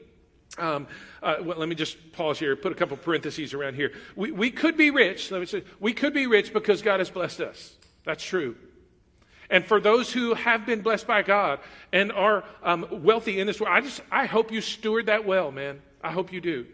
um, 0.58 0.86
uh, 1.22 1.36
well, 1.42 1.58
let 1.58 1.68
me 1.68 1.74
just 1.74 2.12
pause 2.12 2.38
here, 2.38 2.56
put 2.56 2.72
a 2.72 2.74
couple 2.74 2.96
parentheses 2.96 3.54
around 3.54 3.74
here. 3.74 3.92
We, 4.14 4.30
we 4.30 4.50
could 4.50 4.76
be 4.76 4.90
rich. 4.90 5.30
Let 5.30 5.40
me 5.40 5.46
say, 5.46 5.64
we 5.80 5.92
could 5.92 6.14
be 6.14 6.26
rich 6.26 6.52
because 6.52 6.82
God 6.82 7.00
has 7.00 7.10
blessed 7.10 7.40
us. 7.40 7.74
That's 8.04 8.24
true. 8.24 8.56
And 9.48 9.64
for 9.64 9.80
those 9.80 10.12
who 10.12 10.34
have 10.34 10.66
been 10.66 10.80
blessed 10.80 11.06
by 11.06 11.22
God 11.22 11.60
and 11.92 12.10
are 12.10 12.44
um, 12.62 12.86
wealthy 12.90 13.38
in 13.38 13.46
this 13.46 13.60
world, 13.60 13.74
I 13.76 13.80
just 13.80 14.00
I 14.10 14.26
hope 14.26 14.50
you 14.50 14.60
steward 14.60 15.06
that 15.06 15.24
well, 15.24 15.52
man. 15.52 15.80
I 16.02 16.10
hope 16.10 16.32
you 16.32 16.40
do. 16.40 16.66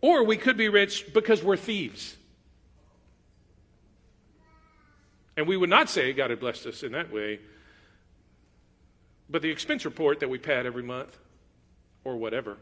Or 0.00 0.24
we 0.24 0.36
could 0.36 0.56
be 0.56 0.68
rich 0.68 1.12
because 1.12 1.42
we're 1.42 1.56
thieves. 1.56 2.16
And 5.36 5.46
we 5.46 5.56
would 5.56 5.70
not 5.70 5.88
say 5.88 6.12
God 6.12 6.30
had 6.30 6.40
blessed 6.40 6.66
us 6.66 6.82
in 6.82 6.92
that 6.92 7.12
way. 7.12 7.38
But 9.30 9.42
the 9.42 9.50
expense 9.50 9.84
report 9.84 10.20
that 10.20 10.30
we 10.30 10.38
pad 10.38 10.66
every 10.66 10.82
month, 10.82 11.16
or 12.02 12.16
whatever, 12.16 12.56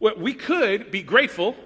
we 0.00 0.34
could 0.34 0.90
be 0.90 1.02
grateful 1.02 1.56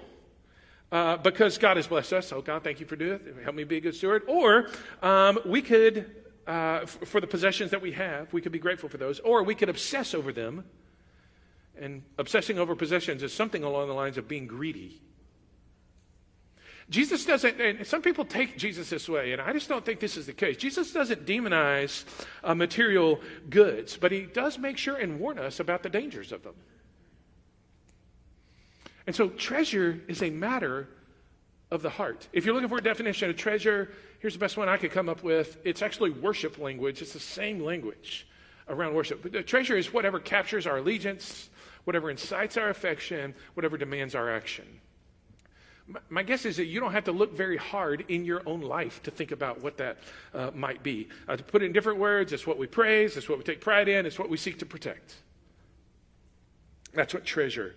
uh, 0.91 1.17
because 1.17 1.57
God 1.57 1.77
has 1.77 1.87
blessed 1.87 2.13
us. 2.13 2.31
Oh, 2.31 2.41
God, 2.41 2.63
thank 2.63 2.79
you 2.79 2.85
for 2.85 2.95
doing 2.95 3.13
it. 3.13 3.35
Help 3.43 3.55
me 3.55 3.63
be 3.63 3.77
a 3.77 3.81
good 3.81 3.95
steward. 3.95 4.23
Or 4.27 4.67
um, 5.01 5.39
we 5.45 5.61
could, 5.61 6.23
uh, 6.47 6.81
f- 6.83 6.99
for 7.05 7.21
the 7.21 7.27
possessions 7.27 7.71
that 7.71 7.81
we 7.81 7.93
have, 7.93 8.31
we 8.33 8.41
could 8.41 8.51
be 8.51 8.59
grateful 8.59 8.89
for 8.89 8.97
those. 8.97 9.19
Or 9.19 9.43
we 9.43 9.55
could 9.55 9.69
obsess 9.69 10.13
over 10.13 10.33
them. 10.33 10.65
And 11.79 12.03
obsessing 12.17 12.59
over 12.59 12.75
possessions 12.75 13.23
is 13.23 13.33
something 13.33 13.63
along 13.63 13.87
the 13.87 13.93
lines 13.93 14.17
of 14.17 14.27
being 14.27 14.47
greedy. 14.47 15.01
Jesus 16.89 17.25
doesn't, 17.25 17.61
and 17.61 17.87
some 17.87 18.01
people 18.01 18.25
take 18.25 18.57
Jesus 18.57 18.89
this 18.89 19.07
way, 19.07 19.31
and 19.31 19.41
I 19.41 19.53
just 19.53 19.69
don't 19.69 19.85
think 19.85 20.01
this 20.01 20.17
is 20.17 20.25
the 20.25 20.33
case. 20.33 20.57
Jesus 20.57 20.91
doesn't 20.91 21.25
demonize 21.25 22.03
uh, 22.43 22.53
material 22.53 23.21
goods, 23.49 23.95
but 23.95 24.11
he 24.11 24.23
does 24.23 24.57
make 24.57 24.77
sure 24.77 24.97
and 24.97 25.17
warn 25.17 25.39
us 25.39 25.61
about 25.61 25.83
the 25.83 25.89
dangers 25.89 26.33
of 26.33 26.43
them. 26.43 26.55
And 29.07 29.15
so 29.15 29.29
treasure 29.29 29.99
is 30.07 30.21
a 30.21 30.29
matter 30.29 30.87
of 31.71 31.81
the 31.81 31.89
heart. 31.89 32.27
If 32.33 32.45
you're 32.45 32.53
looking 32.53 32.69
for 32.69 32.77
a 32.77 32.83
definition 32.83 33.29
of 33.29 33.37
treasure, 33.37 33.91
here's 34.19 34.33
the 34.33 34.39
best 34.39 34.57
one 34.57 34.69
I 34.69 34.77
could 34.77 34.91
come 34.91 35.09
up 35.09 35.23
with. 35.23 35.57
It's 35.63 35.81
actually 35.81 36.11
worship 36.11 36.59
language, 36.59 37.01
it's 37.01 37.13
the 37.13 37.19
same 37.19 37.63
language 37.63 38.27
around 38.67 38.93
worship. 38.93 39.23
But 39.23 39.31
the 39.31 39.41
treasure 39.41 39.77
is 39.77 39.91
whatever 39.91 40.19
captures 40.19 40.67
our 40.67 40.77
allegiance, 40.77 41.49
whatever 41.85 42.09
incites 42.11 42.57
our 42.57 42.69
affection, 42.69 43.33
whatever 43.53 43.77
demands 43.77 44.15
our 44.15 44.29
action. 44.29 44.65
My 46.09 46.23
guess 46.23 46.45
is 46.45 46.57
that 46.57 46.65
you 46.65 46.79
don't 46.79 46.93
have 46.93 47.05
to 47.05 47.11
look 47.11 47.33
very 47.35 47.57
hard 47.57 48.05
in 48.07 48.23
your 48.23 48.47
own 48.47 48.61
life 48.61 49.01
to 49.03 49.11
think 49.11 49.31
about 49.31 49.61
what 49.61 49.77
that 49.77 49.97
uh, 50.33 50.51
might 50.53 50.83
be. 50.83 51.09
Uh, 51.27 51.35
to 51.35 51.43
put 51.43 51.63
it 51.63 51.65
in 51.65 51.73
different 51.73 51.99
words, 51.99 52.31
it's 52.31 52.47
what 52.47 52.57
we 52.57 52.67
praise, 52.67 53.17
it's 53.17 53.27
what 53.27 53.37
we 53.37 53.43
take 53.43 53.59
pride 53.59 53.89
in, 53.89 54.05
it's 54.05 54.19
what 54.19 54.29
we 54.29 54.37
seek 54.37 54.59
to 54.59 54.65
protect. 54.65 55.15
That's 56.93 57.13
what 57.13 57.25
treasure. 57.25 57.75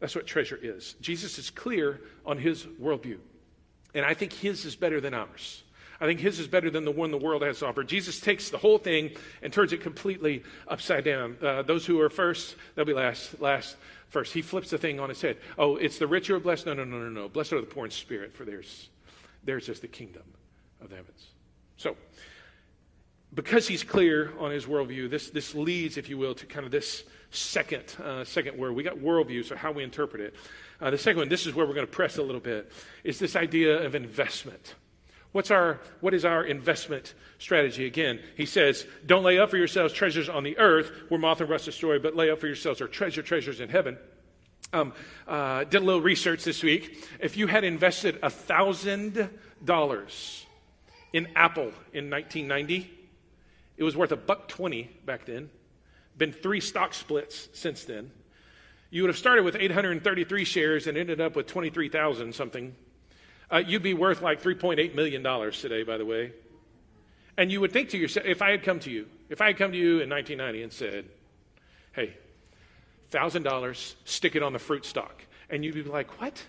That's 0.00 0.14
what 0.14 0.26
treasure 0.26 0.58
is. 0.60 0.94
Jesus 1.00 1.38
is 1.38 1.50
clear 1.50 2.00
on 2.26 2.38
his 2.38 2.64
worldview, 2.64 3.18
and 3.94 4.04
I 4.04 4.14
think 4.14 4.32
his 4.32 4.64
is 4.64 4.76
better 4.76 5.00
than 5.00 5.14
ours. 5.14 5.62
I 6.00 6.06
think 6.06 6.20
his 6.20 6.40
is 6.40 6.48
better 6.48 6.70
than 6.70 6.84
the 6.84 6.90
one 6.90 7.12
the 7.12 7.16
world 7.16 7.42
has 7.42 7.60
to 7.60 7.66
offer. 7.66 7.84
Jesus 7.84 8.20
takes 8.20 8.50
the 8.50 8.58
whole 8.58 8.78
thing 8.78 9.12
and 9.42 9.52
turns 9.52 9.72
it 9.72 9.80
completely 9.80 10.42
upside 10.66 11.04
down. 11.04 11.36
Uh, 11.40 11.62
those 11.62 11.86
who 11.86 12.00
are 12.00 12.10
first, 12.10 12.56
they'll 12.74 12.84
be 12.84 12.92
last. 12.92 13.40
Last, 13.40 13.76
first. 14.08 14.32
He 14.32 14.42
flips 14.42 14.70
the 14.70 14.78
thing 14.78 15.00
on 15.00 15.10
its 15.10 15.20
head. 15.20 15.38
Oh, 15.58 15.76
it's 15.76 15.98
the 15.98 16.06
rich 16.06 16.28
who 16.28 16.36
are 16.36 16.40
blessed? 16.40 16.66
No, 16.66 16.74
no, 16.74 16.84
no, 16.84 16.98
no, 16.98 17.08
no. 17.08 17.28
Blessed 17.28 17.52
are 17.52 17.60
the 17.60 17.66
poor 17.66 17.84
in 17.84 17.90
spirit, 17.90 18.32
for 18.32 18.44
theirs, 18.44 18.88
theirs 19.44 19.68
is 19.68 19.80
the 19.80 19.88
kingdom 19.88 20.22
of 20.80 20.88
the 20.88 20.96
heavens. 20.96 21.26
So, 21.76 21.96
because 23.34 23.66
he's 23.66 23.82
clear 23.82 24.32
on 24.38 24.52
his 24.52 24.66
worldview, 24.66 25.10
this, 25.10 25.30
this 25.30 25.54
leads, 25.54 25.96
if 25.96 26.08
you 26.08 26.16
will, 26.16 26.34
to 26.36 26.46
kind 26.46 26.64
of 26.64 26.70
this 26.70 27.02
second, 27.34 27.84
uh, 28.02 28.24
second 28.24 28.56
word. 28.56 28.74
We 28.74 28.82
got 28.82 28.96
worldview, 28.96 29.44
so 29.44 29.56
how 29.56 29.72
we 29.72 29.82
interpret 29.82 30.22
it. 30.22 30.34
Uh, 30.80 30.90
the 30.90 30.98
second 30.98 31.18
one, 31.18 31.28
this 31.28 31.46
is 31.46 31.54
where 31.54 31.66
we're 31.66 31.74
going 31.74 31.86
to 31.86 31.92
press 31.92 32.18
a 32.18 32.22
little 32.22 32.40
bit, 32.40 32.70
is 33.04 33.18
this 33.18 33.36
idea 33.36 33.84
of 33.84 33.94
investment. 33.94 34.74
What's 35.32 35.50
our, 35.50 35.80
what 36.00 36.14
is 36.14 36.24
our 36.24 36.44
investment 36.44 37.14
strategy? 37.38 37.86
Again, 37.86 38.20
he 38.36 38.46
says, 38.46 38.86
Don't 39.04 39.24
lay 39.24 39.38
up 39.38 39.50
for 39.50 39.56
yourselves 39.56 39.92
treasures 39.92 40.28
on 40.28 40.44
the 40.44 40.56
earth 40.58 40.92
where 41.08 41.18
moth 41.18 41.40
and 41.40 41.50
rust 41.50 41.64
destroy, 41.64 41.98
but 41.98 42.14
lay 42.14 42.30
up 42.30 42.38
for 42.38 42.46
yourselves 42.46 42.80
our 42.80 42.86
treasure 42.86 43.22
treasures 43.22 43.60
in 43.60 43.68
heaven. 43.68 43.98
Um, 44.72 44.92
uh, 45.26 45.64
did 45.64 45.82
a 45.82 45.84
little 45.84 46.00
research 46.00 46.44
this 46.44 46.62
week. 46.62 47.04
If 47.20 47.36
you 47.36 47.48
had 47.48 47.64
invested 47.64 48.20
$1,000 48.20 50.44
in 51.12 51.28
Apple 51.36 51.72
in 51.92 52.10
1990, 52.10 52.90
it 53.76 53.82
was 53.82 53.96
worth 53.96 54.12
a 54.12 54.16
buck 54.16 54.48
20 54.48 54.90
back 55.04 55.24
then. 55.24 55.50
Been 56.16 56.32
three 56.32 56.60
stock 56.60 56.94
splits 56.94 57.48
since 57.52 57.84
then. 57.84 58.10
You 58.90 59.02
would 59.02 59.08
have 59.08 59.18
started 59.18 59.44
with 59.44 59.56
833 59.56 60.44
shares 60.44 60.86
and 60.86 60.96
ended 60.96 61.20
up 61.20 61.34
with 61.34 61.46
23,000 61.46 62.34
something 62.34 62.74
uh, 63.50 63.58
you'd 63.58 63.82
be 63.82 63.94
worth 63.94 64.22
like 64.22 64.42
$3.8 64.42 64.94
million 64.94 65.22
today, 65.52 65.82
by 65.82 65.96
the 65.96 66.04
way. 66.04 66.32
And 67.36 67.50
you 67.50 67.60
would 67.60 67.72
think 67.72 67.90
to 67.90 67.98
yourself, 67.98 68.26
if 68.26 68.42
I 68.42 68.50
had 68.50 68.62
come 68.62 68.80
to 68.80 68.90
you, 68.90 69.06
if 69.28 69.40
I 69.40 69.46
had 69.46 69.58
come 69.58 69.72
to 69.72 69.78
you 69.78 70.00
in 70.00 70.10
1990 70.10 70.62
and 70.62 70.72
said, 70.72 71.04
hey, 71.92 72.16
$1,000, 73.10 73.94
stick 74.04 74.36
it 74.36 74.42
on 74.42 74.52
the 74.52 74.58
fruit 74.58 74.84
stock. 74.84 75.24
And 75.50 75.64
you'd 75.64 75.74
be 75.74 75.82
like, 75.82 76.20
what? 76.20 76.42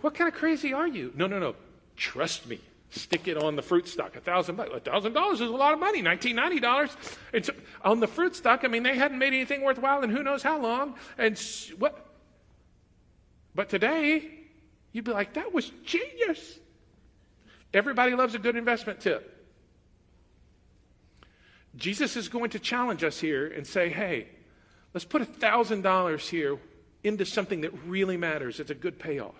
What 0.00 0.14
kind 0.14 0.28
of 0.28 0.34
crazy 0.34 0.72
are 0.72 0.86
you? 0.86 1.12
No, 1.14 1.26
no, 1.26 1.38
no. 1.38 1.54
Trust 1.96 2.48
me. 2.48 2.60
Stick 2.90 3.28
it 3.28 3.36
on 3.36 3.56
the 3.56 3.62
fruit 3.62 3.88
stock. 3.88 4.16
A 4.16 4.20
thousand 4.20 4.56
bucks. 4.56 4.70
A 4.72 4.80
thousand 4.80 5.12
dollars 5.12 5.40
is 5.40 5.50
a 5.50 5.56
lot 5.56 5.74
of 5.74 5.80
money. 5.80 6.02
Nineteen 6.02 6.36
ninety 6.36 6.60
dollars. 6.60 6.96
It's 7.32 7.50
on 7.82 8.00
the 8.00 8.06
fruit 8.06 8.36
stock. 8.36 8.64
I 8.64 8.68
mean, 8.68 8.82
they 8.82 8.96
hadn't 8.96 9.18
made 9.18 9.34
anything 9.34 9.62
worthwhile 9.62 10.02
in 10.02 10.10
who 10.10 10.22
knows 10.22 10.42
how 10.42 10.60
long. 10.60 10.94
And 11.18 11.38
what? 11.78 12.06
But 13.54 13.68
today, 13.68 14.36
You'd 14.96 15.04
be 15.04 15.12
like, 15.12 15.34
that 15.34 15.52
was 15.52 15.70
genius. 15.84 16.58
Everybody 17.74 18.14
loves 18.14 18.34
a 18.34 18.38
good 18.38 18.56
investment 18.56 18.98
tip. 18.98 19.46
Jesus 21.76 22.16
is 22.16 22.30
going 22.30 22.48
to 22.52 22.58
challenge 22.58 23.04
us 23.04 23.20
here 23.20 23.46
and 23.46 23.66
say, 23.66 23.90
hey, 23.90 24.26
let's 24.94 25.04
put 25.04 25.20
a 25.20 25.26
$1,000 25.26 26.28
here 26.30 26.58
into 27.04 27.26
something 27.26 27.60
that 27.60 27.72
really 27.84 28.16
matters. 28.16 28.58
It's 28.58 28.70
a 28.70 28.74
good 28.74 28.98
payoff. 28.98 29.34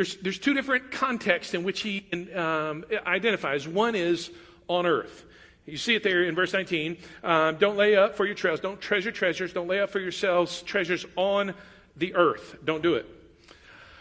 There's, 0.00 0.16
there's 0.16 0.38
two 0.38 0.54
different 0.54 0.92
contexts 0.92 1.52
in 1.52 1.62
which 1.62 1.80
he 1.80 2.06
um, 2.34 2.86
identifies. 3.06 3.68
One 3.68 3.94
is 3.94 4.30
on 4.66 4.86
earth. 4.86 5.26
You 5.66 5.76
see 5.76 5.94
it 5.94 6.02
there 6.02 6.24
in 6.24 6.34
verse 6.34 6.54
19. 6.54 6.96
Um, 7.22 7.56
don't 7.56 7.76
lay 7.76 7.96
up 7.96 8.14
for 8.14 8.24
your 8.24 8.34
treasures. 8.34 8.60
Don't 8.60 8.80
treasure 8.80 9.12
treasures. 9.12 9.52
Don't 9.52 9.68
lay 9.68 9.78
up 9.78 9.90
for 9.90 10.00
yourselves 10.00 10.62
treasures 10.62 11.04
on 11.16 11.52
the 11.98 12.14
earth. 12.14 12.56
Don't 12.64 12.82
do 12.82 12.94
it. 12.94 13.04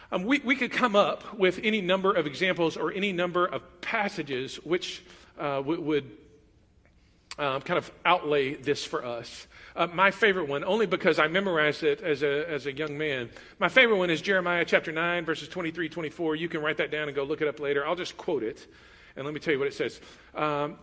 Um, 0.10 0.24
we, 0.24 0.39
we 0.39 0.56
could 0.56 0.72
come 0.72 0.96
up 0.96 1.38
with 1.38 1.60
any 1.63 1.82
number 1.82 2.13
of 2.13 2.25
examples 2.25 2.77
or 2.77 2.94
any 2.94 3.12
number 3.12 3.46
of 3.46 3.82
passages 3.82 4.56
which 4.63 5.03
uh, 5.38 5.58
w- 5.58 5.82
would 5.82 6.10
um, 7.38 7.62
kind 7.62 7.77
of 7.77 7.91
outlay 8.06 8.53
this 8.53 8.86
for 8.86 9.03
us. 9.03 9.48
Uh, 9.80 9.88
my 9.94 10.12
favorite 10.12 10.50
one, 10.50 10.62
only 10.66 10.86
because 10.86 11.20
I 11.20 11.30
memorized 11.30 11.84
it 11.84 12.02
as 12.02 12.22
a, 12.22 12.52
as 12.52 12.66
a 12.66 12.74
young 12.74 12.98
man, 12.98 13.30
my 13.60 13.70
favorite 13.70 13.96
one 13.96 14.10
is 14.10 14.20
Jeremiah 14.20 14.66
chapter 14.66 14.92
9, 14.92 15.24
verses 15.24 15.48
23, 15.48 15.88
24. 15.88 16.36
You 16.36 16.50
can 16.50 16.62
write 16.62 16.76
that 16.78 16.92
down 16.92 17.08
and 17.08 17.16
go 17.16 17.24
look 17.24 17.42
it 17.42 17.48
up 17.48 17.62
later. 17.62 17.88
I'll 17.88 17.96
just 17.96 18.18
quote 18.18 18.44
it, 18.44 18.68
and 19.16 19.24
let 19.24 19.34
me 19.34 19.40
tell 19.40 19.54
you 19.54 19.60
what 19.60 19.70
it 19.70 19.74
says. 19.74 20.02
Um, 20.36 20.78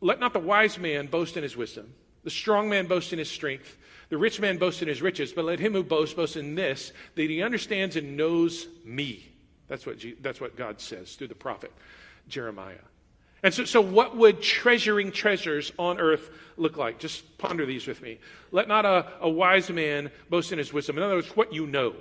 Let 0.00 0.20
not 0.20 0.32
the 0.32 0.38
wise 0.38 0.78
man 0.78 1.08
boast 1.08 1.36
in 1.36 1.42
his 1.42 1.56
wisdom, 1.56 1.92
the 2.22 2.30
strong 2.30 2.68
man 2.68 2.86
boast 2.86 3.12
in 3.12 3.18
his 3.18 3.28
strength. 3.28 3.76
The 4.10 4.16
rich 4.16 4.40
man 4.40 4.58
boast 4.58 4.80
in 4.80 4.86
his 4.86 5.02
riches, 5.02 5.32
but 5.32 5.44
let 5.44 5.58
him 5.58 5.72
who 5.72 5.82
boasts 5.82 6.14
boast 6.14 6.36
in 6.36 6.54
this, 6.54 6.92
that 7.16 7.28
he 7.28 7.42
understands 7.42 7.96
and 7.96 8.16
knows 8.16 8.68
me. 8.84 9.28
That's 9.66 9.84
what, 9.84 9.96
that's 10.22 10.40
what 10.40 10.56
God 10.56 10.80
says 10.80 11.16
through 11.16 11.26
the 11.26 11.34
prophet 11.34 11.72
Jeremiah. 12.28 12.78
And 13.42 13.54
so, 13.54 13.64
so, 13.64 13.80
what 13.80 14.16
would 14.16 14.42
treasuring 14.42 15.12
treasures 15.12 15.72
on 15.78 16.00
earth 16.00 16.30
look 16.56 16.76
like? 16.76 16.98
Just 16.98 17.38
ponder 17.38 17.64
these 17.66 17.86
with 17.86 18.02
me. 18.02 18.18
Let 18.50 18.66
not 18.66 18.84
a, 18.84 19.06
a 19.20 19.28
wise 19.28 19.70
man 19.70 20.10
boast 20.28 20.50
in 20.52 20.58
his 20.58 20.72
wisdom. 20.72 20.96
In 20.96 21.04
other 21.04 21.14
words, 21.14 21.36
what 21.36 21.52
you 21.52 21.66
know, 21.66 21.94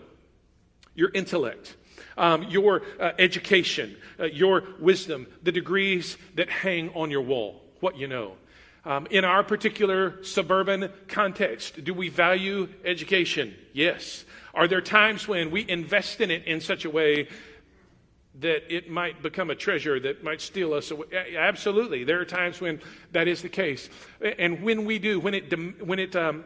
your 0.95 1.11
intellect, 1.13 1.75
um, 2.17 2.43
your 2.43 2.81
uh, 2.99 3.11
education, 3.19 3.95
uh, 4.19 4.25
your 4.25 4.63
wisdom, 4.79 5.27
the 5.43 5.51
degrees 5.51 6.17
that 6.35 6.49
hang 6.49 6.89
on 6.95 7.11
your 7.11 7.21
wall, 7.21 7.61
what 7.81 7.97
you 7.97 8.07
know. 8.07 8.33
Um, 8.83 9.05
in 9.11 9.25
our 9.25 9.43
particular 9.43 10.23
suburban 10.23 10.89
context, 11.07 11.83
do 11.83 11.93
we 11.93 12.09
value 12.09 12.69
education? 12.85 13.53
Yes. 13.73 14.23
Are 14.53 14.67
there 14.67 14.81
times 14.81 15.27
when 15.27 15.51
we 15.51 15.69
invest 15.69 16.21
in 16.21 16.31
it 16.31 16.45
in 16.45 16.61
such 16.61 16.85
a 16.85 16.89
way 16.89 17.27
that 18.39 18.73
it 18.73 18.89
might 18.89 19.21
become 19.21 19.49
a 19.49 19.55
treasure 19.55 19.99
that 19.99 20.23
might 20.23 20.41
steal 20.41 20.73
us 20.73 20.91
away? 20.91 21.07
Absolutely. 21.37 22.03
There 22.03 22.19
are 22.19 22.25
times 22.25 22.61
when 22.61 22.81
that 23.11 23.27
is 23.27 23.41
the 23.41 23.49
case. 23.49 23.89
And 24.21 24.61
when 24.61 24.85
we 24.85 24.99
do, 24.99 25.19
when 25.19 25.33
it, 25.33 25.85
when 25.85 25.99
it 25.99 26.15
um, 26.15 26.43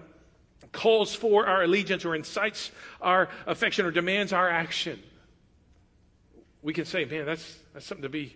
calls 0.71 1.13
for 1.13 1.48
our 1.48 1.63
allegiance 1.63 2.05
or 2.05 2.15
incites 2.15 2.71
our 3.01 3.29
affection 3.45 3.86
or 3.86 3.91
demands 3.91 4.33
our 4.33 4.50
action, 4.50 5.01
we 6.62 6.74
can 6.74 6.86
say, 6.86 7.05
man, 7.05 7.25
that's, 7.25 7.57
that's 7.74 7.86
something 7.86 8.03
to 8.03 8.10
be, 8.10 8.36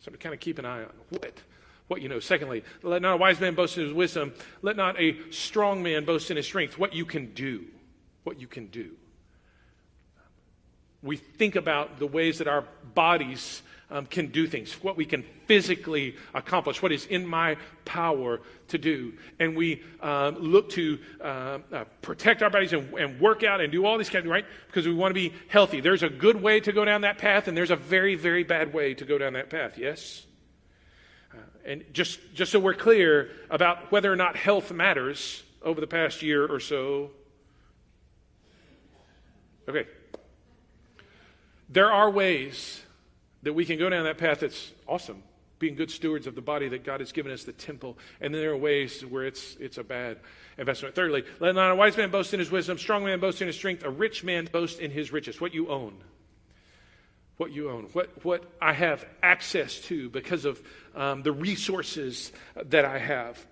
something 0.00 0.18
to 0.18 0.22
kind 0.22 0.34
of 0.34 0.40
keep 0.40 0.58
an 0.58 0.64
eye 0.64 0.82
on. 0.82 0.92
What? 1.10 1.34
what 1.88 2.00
you 2.00 2.08
know. 2.08 2.20
Secondly, 2.20 2.64
let 2.82 3.02
not 3.02 3.14
a 3.14 3.16
wise 3.18 3.38
man 3.38 3.54
boast 3.54 3.76
in 3.76 3.84
his 3.84 3.92
wisdom. 3.92 4.32
Let 4.62 4.76
not 4.76 4.98
a 4.98 5.18
strong 5.30 5.82
man 5.82 6.06
boast 6.06 6.30
in 6.30 6.38
his 6.38 6.46
strength. 6.46 6.78
What 6.78 6.94
you 6.94 7.04
can 7.04 7.34
do. 7.34 7.66
What 8.24 8.40
you 8.40 8.46
can 8.46 8.68
do. 8.68 8.92
We 11.02 11.16
think 11.16 11.56
about 11.56 11.98
the 11.98 12.06
ways 12.06 12.38
that 12.38 12.48
our 12.48 12.64
bodies 12.94 13.62
um, 13.90 14.06
can 14.06 14.28
do 14.28 14.46
things, 14.46 14.72
what 14.82 14.96
we 14.96 15.04
can 15.04 15.22
physically 15.46 16.16
accomplish, 16.32 16.80
what 16.80 16.92
is 16.92 17.04
in 17.06 17.26
my 17.26 17.56
power 17.84 18.40
to 18.68 18.78
do. 18.78 19.12
And 19.38 19.54
we 19.54 19.82
um, 20.00 20.36
look 20.38 20.70
to 20.70 20.98
uh, 21.20 21.58
uh, 21.70 21.84
protect 22.00 22.42
our 22.42 22.48
bodies 22.48 22.72
and, 22.72 22.92
and, 22.94 23.20
work 23.20 23.44
out 23.44 23.60
and 23.60 23.70
do 23.70 23.84
all 23.84 23.98
these 23.98 24.08
kind 24.08 24.24
of 24.24 24.30
right 24.30 24.46
because 24.68 24.86
we 24.86 24.94
want 24.94 25.10
to 25.10 25.14
be 25.14 25.34
healthy. 25.48 25.80
There's 25.80 26.02
a 26.02 26.08
good 26.08 26.40
way 26.40 26.60
to 26.60 26.72
go 26.72 26.86
down 26.86 27.02
that 27.02 27.18
path, 27.18 27.48
and 27.48 27.56
there's 27.56 27.70
a 27.70 27.76
very, 27.76 28.14
very 28.14 28.44
bad 28.44 28.72
way 28.72 28.94
to 28.94 29.04
go 29.04 29.18
down 29.18 29.34
that 29.34 29.50
path. 29.50 29.76
Yes? 29.76 30.24
and 31.64 31.84
just, 31.92 32.18
just 32.34 32.52
so 32.52 32.58
we're 32.58 32.74
clear 32.74 33.30
about 33.50 33.92
whether 33.92 34.12
or 34.12 34.16
not 34.16 34.36
health 34.36 34.72
matters 34.72 35.42
over 35.62 35.80
the 35.80 35.86
past 35.86 36.22
year 36.22 36.44
or 36.44 36.60
so. 36.60 37.10
Okay. 39.68 39.86
There 41.68 41.90
are 41.90 42.10
ways 42.10 42.82
that 43.42 43.52
we 43.52 43.64
can 43.64 43.78
go 43.78 43.88
down 43.88 44.04
that 44.04 44.18
path 44.18 44.40
that's 44.40 44.72
awesome, 44.86 45.22
being 45.58 45.74
good 45.74 45.90
stewards 45.90 46.26
of 46.26 46.34
the 46.34 46.40
body 46.40 46.68
that 46.68 46.84
God 46.84 47.00
has 47.00 47.12
given 47.12 47.32
us, 47.32 47.44
the 47.44 47.52
temple. 47.52 47.98
And 48.20 48.34
then 48.34 48.40
there 48.40 48.52
are 48.52 48.56
ways 48.56 49.02
where 49.02 49.24
it's, 49.24 49.56
it's 49.58 49.78
a 49.78 49.84
bad 49.84 50.18
investment. 50.58 50.94
Thirdly, 50.94 51.24
let 51.40 51.54
not 51.54 51.70
a 51.70 51.74
wise 51.74 51.96
man 51.96 52.10
boast 52.10 52.34
in 52.34 52.40
his 52.40 52.50
wisdom, 52.50 52.78
strong 52.78 53.04
man 53.04 53.20
boast 53.20 53.40
in 53.40 53.46
his 53.46 53.56
strength, 53.56 53.84
a 53.84 53.90
rich 53.90 54.22
man 54.22 54.48
boast 54.50 54.80
in 54.80 54.90
his 54.90 55.12
riches, 55.12 55.40
what 55.40 55.54
you 55.54 55.68
own 55.68 55.94
what 57.42 57.50
you 57.50 57.70
own, 57.70 57.84
what, 57.92 58.24
what 58.24 58.44
I 58.60 58.72
have 58.72 59.04
access 59.20 59.80
to 59.82 60.08
because 60.10 60.44
of 60.44 60.62
um, 60.94 61.22
the 61.22 61.32
resources 61.32 62.30
that 62.66 62.84
I 62.84 62.98
have, 62.98 63.44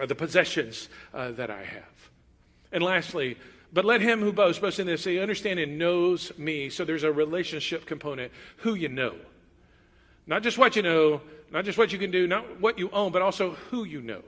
uh, 0.00 0.06
the 0.06 0.14
possessions 0.14 0.88
uh, 1.12 1.32
that 1.32 1.50
I 1.50 1.64
have. 1.64 2.10
And 2.70 2.80
lastly, 2.80 3.36
But 3.72 3.84
let 3.84 4.00
him 4.00 4.20
who 4.20 4.32
boasts 4.32 4.60
boast 4.60 4.78
in 4.78 4.86
this. 4.86 5.04
He 5.04 5.18
understand 5.18 5.58
and 5.58 5.78
knows 5.78 6.36
me. 6.38 6.70
So 6.70 6.84
there's 6.84 7.04
a 7.04 7.12
relationship 7.12 7.84
component. 7.84 8.32
Who 8.58 8.74
you 8.74 8.88
know. 8.88 9.14
Not 10.26 10.42
just 10.42 10.58
what 10.58 10.76
you 10.76 10.82
know, 10.82 11.20
not 11.50 11.64
just 11.64 11.78
what 11.78 11.92
you 11.92 11.98
can 11.98 12.10
do, 12.10 12.26
not 12.26 12.60
what 12.60 12.78
you 12.78 12.90
own, 12.90 13.12
but 13.12 13.22
also 13.22 13.52
who 13.70 13.84
you 13.84 14.00
know. 14.00 14.22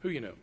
Who 0.00 0.08
you 0.08 0.20
know. 0.20 0.34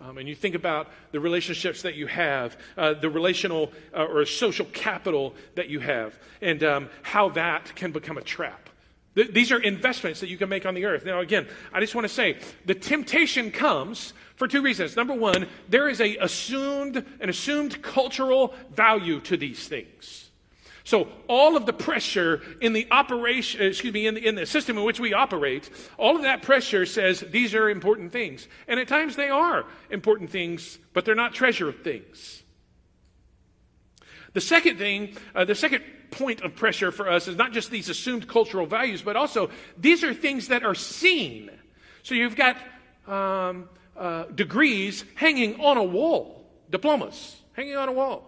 Um, 0.00 0.18
and 0.18 0.28
you 0.28 0.34
think 0.34 0.54
about 0.54 0.88
the 1.10 1.18
relationships 1.18 1.82
that 1.82 1.96
you 1.96 2.06
have, 2.06 2.56
uh, 2.76 2.94
the 2.94 3.10
relational 3.10 3.72
uh, 3.92 4.04
or 4.04 4.24
social 4.26 4.66
capital 4.66 5.34
that 5.56 5.68
you 5.68 5.80
have, 5.80 6.16
and 6.40 6.62
um, 6.62 6.88
how 7.02 7.30
that 7.30 7.74
can 7.74 7.90
become 7.90 8.16
a 8.16 8.22
trap. 8.22 8.70
Th- 9.18 9.32
these 9.32 9.50
are 9.50 9.60
investments 9.60 10.20
that 10.20 10.28
you 10.28 10.36
can 10.36 10.48
make 10.48 10.64
on 10.64 10.74
the 10.74 10.84
earth. 10.84 11.04
Now, 11.04 11.18
again, 11.18 11.48
I 11.72 11.80
just 11.80 11.92
want 11.92 12.04
to 12.04 12.08
say 12.08 12.38
the 12.66 12.74
temptation 12.74 13.50
comes 13.50 14.12
for 14.36 14.46
two 14.46 14.62
reasons. 14.62 14.94
Number 14.94 15.12
one, 15.12 15.48
there 15.68 15.88
is 15.88 16.00
a 16.00 16.16
assumed, 16.18 17.04
an 17.18 17.28
assumed 17.28 17.82
cultural 17.82 18.54
value 18.70 19.18
to 19.22 19.36
these 19.36 19.66
things. 19.66 20.30
So 20.84 21.08
all 21.26 21.56
of 21.56 21.66
the 21.66 21.72
pressure 21.72 22.42
in 22.60 22.72
the 22.72 22.86
operation, 22.92 23.60
excuse 23.60 23.92
me, 23.92 24.06
in 24.06 24.14
the, 24.14 24.24
in 24.24 24.36
the 24.36 24.46
system 24.46 24.78
in 24.78 24.84
which 24.84 25.00
we 25.00 25.12
operate, 25.12 25.68
all 25.96 26.14
of 26.14 26.22
that 26.22 26.42
pressure 26.42 26.86
says 26.86 27.18
these 27.20 27.56
are 27.56 27.68
important 27.68 28.12
things. 28.12 28.46
And 28.68 28.78
at 28.78 28.86
times 28.86 29.16
they 29.16 29.30
are 29.30 29.64
important 29.90 30.30
things, 30.30 30.78
but 30.92 31.04
they're 31.04 31.16
not 31.16 31.34
treasure 31.34 31.72
things. 31.72 32.44
The 34.32 34.40
second 34.40 34.78
thing, 34.78 35.16
uh, 35.34 35.44
the 35.44 35.56
second 35.56 35.82
point 36.10 36.42
of 36.42 36.54
pressure 36.56 36.90
for 36.90 37.08
us 37.08 37.28
is 37.28 37.36
not 37.36 37.52
just 37.52 37.70
these 37.70 37.88
assumed 37.88 38.28
cultural 38.28 38.66
values, 38.66 39.02
but 39.02 39.16
also 39.16 39.50
these 39.76 40.04
are 40.04 40.14
things 40.14 40.48
that 40.48 40.64
are 40.64 40.74
seen. 40.74 41.50
So 42.02 42.14
you've 42.14 42.36
got 42.36 42.56
um, 43.06 43.68
uh, 43.96 44.24
degrees 44.24 45.04
hanging 45.14 45.60
on 45.60 45.76
a 45.76 45.84
wall, 45.84 46.46
diplomas 46.70 47.36
hanging 47.52 47.76
on 47.76 47.88
a 47.88 47.92
wall. 47.92 48.24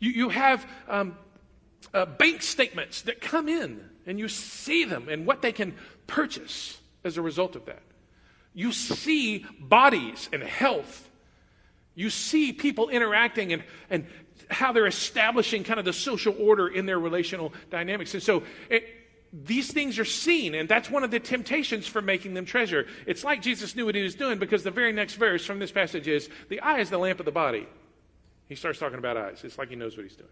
You, 0.00 0.10
you 0.10 0.28
have 0.30 0.66
um, 0.88 1.16
uh, 1.92 2.06
bank 2.06 2.42
statements 2.42 3.02
that 3.02 3.20
come 3.20 3.48
in 3.48 3.88
and 4.06 4.18
you 4.18 4.28
see 4.28 4.84
them 4.84 5.08
and 5.08 5.26
what 5.26 5.42
they 5.42 5.52
can 5.52 5.74
purchase 6.06 6.78
as 7.04 7.16
a 7.16 7.22
result 7.22 7.56
of 7.56 7.66
that. 7.66 7.82
You 8.54 8.72
see 8.72 9.44
bodies 9.60 10.28
and 10.32 10.42
health. 10.42 11.08
You 11.94 12.10
see 12.10 12.52
people 12.52 12.88
interacting 12.88 13.52
and, 13.52 13.64
and 13.90 14.06
how 14.50 14.72
they're 14.72 14.86
establishing 14.86 15.64
kind 15.64 15.78
of 15.78 15.84
the 15.84 15.92
social 15.92 16.34
order 16.38 16.68
in 16.68 16.86
their 16.86 16.98
relational 16.98 17.52
dynamics. 17.70 18.14
And 18.14 18.22
so 18.22 18.42
it, 18.68 18.84
these 19.32 19.72
things 19.72 19.98
are 19.98 20.04
seen, 20.04 20.54
and 20.54 20.68
that's 20.68 20.88
one 20.88 21.02
of 21.02 21.10
the 21.10 21.18
temptations 21.18 21.86
for 21.86 22.00
making 22.00 22.34
them 22.34 22.44
treasure. 22.44 22.86
It's 23.06 23.24
like 23.24 23.42
Jesus 23.42 23.74
knew 23.74 23.86
what 23.86 23.94
he 23.94 24.02
was 24.02 24.14
doing 24.14 24.38
because 24.38 24.62
the 24.62 24.70
very 24.70 24.92
next 24.92 25.14
verse 25.14 25.44
from 25.44 25.58
this 25.58 25.72
passage 25.72 26.06
is 26.06 26.28
the 26.48 26.60
eye 26.60 26.78
is 26.78 26.90
the 26.90 26.98
lamp 26.98 27.18
of 27.18 27.26
the 27.26 27.32
body. 27.32 27.66
He 28.48 28.54
starts 28.54 28.78
talking 28.78 28.98
about 28.98 29.16
eyes. 29.16 29.42
It's 29.42 29.58
like 29.58 29.70
he 29.70 29.76
knows 29.76 29.96
what 29.96 30.04
he's 30.04 30.16
doing. 30.16 30.30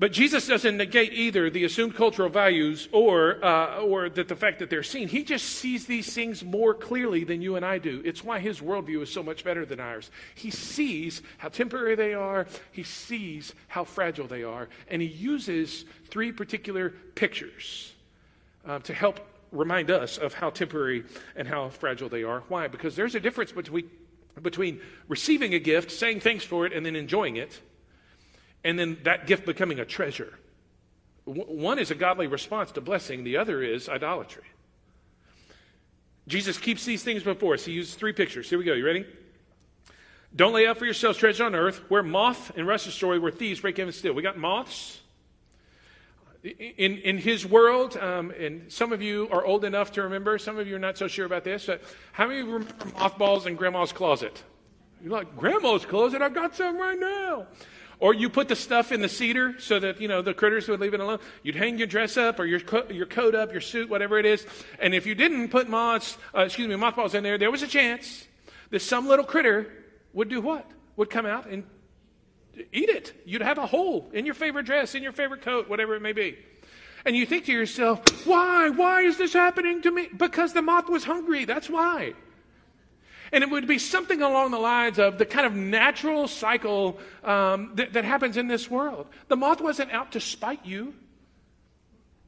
But 0.00 0.12
Jesus 0.12 0.46
doesn't 0.46 0.76
negate 0.76 1.12
either 1.12 1.50
the 1.50 1.64
assumed 1.64 1.96
cultural 1.96 2.28
values 2.28 2.88
or, 2.92 3.44
uh, 3.44 3.80
or 3.80 4.08
that 4.08 4.28
the 4.28 4.36
fact 4.36 4.60
that 4.60 4.70
they're 4.70 4.84
seen. 4.84 5.08
He 5.08 5.24
just 5.24 5.44
sees 5.44 5.86
these 5.86 6.14
things 6.14 6.44
more 6.44 6.72
clearly 6.72 7.24
than 7.24 7.42
you 7.42 7.56
and 7.56 7.66
I 7.66 7.78
do. 7.78 8.00
It's 8.04 8.22
why 8.22 8.38
his 8.38 8.60
worldview 8.60 9.02
is 9.02 9.12
so 9.12 9.24
much 9.24 9.42
better 9.42 9.66
than 9.66 9.80
ours. 9.80 10.12
He 10.36 10.52
sees 10.52 11.20
how 11.38 11.48
temporary 11.48 11.96
they 11.96 12.14
are, 12.14 12.46
he 12.70 12.84
sees 12.84 13.54
how 13.66 13.82
fragile 13.82 14.28
they 14.28 14.44
are, 14.44 14.68
and 14.88 15.02
he 15.02 15.08
uses 15.08 15.84
three 16.06 16.30
particular 16.30 16.90
pictures 17.16 17.92
uh, 18.64 18.78
to 18.80 18.94
help 18.94 19.18
remind 19.50 19.90
us 19.90 20.16
of 20.16 20.32
how 20.32 20.50
temporary 20.50 21.04
and 21.34 21.48
how 21.48 21.70
fragile 21.70 22.08
they 22.08 22.22
are. 22.22 22.44
Why? 22.48 22.68
Because 22.68 22.94
there's 22.94 23.16
a 23.16 23.20
difference 23.20 23.50
between 23.50 23.90
between 24.42 24.80
receiving 25.08 25.54
a 25.54 25.58
gift, 25.58 25.90
saying 25.90 26.20
thanks 26.20 26.44
for 26.44 26.64
it, 26.64 26.72
and 26.72 26.86
then 26.86 26.94
enjoying 26.94 27.34
it, 27.34 27.60
and 28.68 28.78
then 28.78 28.98
that 29.04 29.26
gift 29.26 29.46
becoming 29.46 29.80
a 29.80 29.84
treasure. 29.86 30.38
One 31.24 31.78
is 31.78 31.90
a 31.90 31.94
godly 31.94 32.26
response 32.26 32.70
to 32.72 32.82
blessing, 32.82 33.24
the 33.24 33.38
other 33.38 33.62
is 33.62 33.88
idolatry. 33.88 34.44
Jesus 36.26 36.58
keeps 36.58 36.84
these 36.84 37.02
things 37.02 37.22
before 37.22 37.54
us. 37.54 37.64
He 37.64 37.72
uses 37.72 37.94
three 37.94 38.12
pictures. 38.12 38.50
Here 38.50 38.58
we 38.58 38.64
go. 38.64 38.74
You 38.74 38.84
ready? 38.84 39.06
Don't 40.36 40.52
lay 40.52 40.66
up 40.66 40.76
for 40.76 40.84
yourselves 40.84 41.16
treasure 41.16 41.44
on 41.44 41.54
earth 41.54 41.78
where 41.88 42.02
moth 42.02 42.52
and 42.58 42.66
rust 42.66 42.84
destroy, 42.84 43.18
where 43.18 43.32
thieves 43.32 43.60
break 43.60 43.78
in 43.78 43.86
and 43.86 43.94
steal. 43.94 44.12
We 44.12 44.22
got 44.22 44.36
moths. 44.36 45.00
In, 46.44 46.98
in 46.98 47.16
his 47.16 47.46
world, 47.46 47.96
um, 47.96 48.32
and 48.38 48.70
some 48.70 48.92
of 48.92 49.00
you 49.00 49.28
are 49.32 49.46
old 49.46 49.64
enough 49.64 49.92
to 49.92 50.02
remember, 50.02 50.36
some 50.36 50.58
of 50.58 50.68
you 50.68 50.76
are 50.76 50.78
not 50.78 50.98
so 50.98 51.08
sure 51.08 51.24
about 51.24 51.44
this, 51.44 51.64
but 51.64 51.82
how 52.12 52.26
many 52.26 52.42
remember 52.42 52.74
mothballs 52.98 53.46
in 53.46 53.56
grandma's 53.56 53.92
closet? 53.92 54.42
You're 55.02 55.12
like, 55.12 55.34
grandma's 55.36 55.86
closet? 55.86 56.20
I've 56.20 56.34
got 56.34 56.54
some 56.54 56.76
right 56.76 56.98
now. 57.00 57.46
Or 58.00 58.14
you 58.14 58.28
put 58.28 58.46
the 58.48 58.56
stuff 58.56 58.92
in 58.92 59.00
the 59.00 59.08
cedar 59.08 59.54
so 59.58 59.80
that, 59.80 60.00
you 60.00 60.06
know, 60.06 60.22
the 60.22 60.32
critters 60.32 60.68
would 60.68 60.78
leave 60.78 60.94
it 60.94 61.00
alone. 61.00 61.18
You'd 61.42 61.56
hang 61.56 61.78
your 61.78 61.88
dress 61.88 62.16
up 62.16 62.38
or 62.38 62.44
your, 62.44 62.60
co- 62.60 62.86
your 62.90 63.06
coat 63.06 63.34
up, 63.34 63.50
your 63.50 63.60
suit, 63.60 63.88
whatever 63.88 64.18
it 64.18 64.26
is. 64.26 64.46
And 64.78 64.94
if 64.94 65.04
you 65.04 65.16
didn't 65.16 65.48
put 65.48 65.68
moths, 65.68 66.16
uh, 66.32 66.42
excuse 66.42 66.68
me, 66.68 66.76
mothballs 66.76 67.14
in 67.14 67.24
there, 67.24 67.38
there 67.38 67.50
was 67.50 67.62
a 67.62 67.66
chance 67.66 68.26
that 68.70 68.80
some 68.80 69.08
little 69.08 69.24
critter 69.24 69.72
would 70.12 70.28
do 70.28 70.40
what? 70.40 70.70
Would 70.96 71.10
come 71.10 71.26
out 71.26 71.46
and 71.46 71.64
eat 72.72 72.88
it. 72.88 73.20
You'd 73.24 73.42
have 73.42 73.58
a 73.58 73.66
hole 73.66 74.10
in 74.12 74.26
your 74.26 74.34
favorite 74.34 74.66
dress, 74.66 74.94
in 74.94 75.02
your 75.02 75.12
favorite 75.12 75.42
coat, 75.42 75.68
whatever 75.68 75.96
it 75.96 76.02
may 76.02 76.12
be. 76.12 76.38
And 77.04 77.16
you 77.16 77.26
think 77.26 77.46
to 77.46 77.52
yourself, 77.52 78.26
why? 78.26 78.70
Why 78.70 79.02
is 79.02 79.16
this 79.16 79.32
happening 79.32 79.82
to 79.82 79.90
me? 79.90 80.08
Because 80.16 80.52
the 80.52 80.62
moth 80.62 80.88
was 80.88 81.04
hungry. 81.04 81.44
That's 81.44 81.68
why. 81.70 82.14
And 83.32 83.44
it 83.44 83.50
would 83.50 83.66
be 83.66 83.78
something 83.78 84.22
along 84.22 84.50
the 84.52 84.58
lines 84.58 84.98
of 84.98 85.18
the 85.18 85.26
kind 85.26 85.46
of 85.46 85.54
natural 85.54 86.28
cycle 86.28 86.98
um, 87.22 87.72
that, 87.74 87.92
that 87.92 88.04
happens 88.04 88.36
in 88.36 88.48
this 88.48 88.70
world. 88.70 89.06
The 89.28 89.36
moth 89.36 89.60
wasn't 89.60 89.92
out 89.92 90.12
to 90.12 90.20
spite 90.20 90.64
you. 90.64 90.94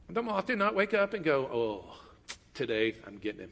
The 0.09 0.21
moth 0.21 0.47
did 0.47 0.57
not 0.57 0.75
wake 0.75 0.93
up 0.93 1.13
and 1.13 1.23
go, 1.23 1.49
oh, 1.51 1.97
today 2.53 2.95
I'm 3.07 3.17
getting 3.17 3.41
him. 3.41 3.51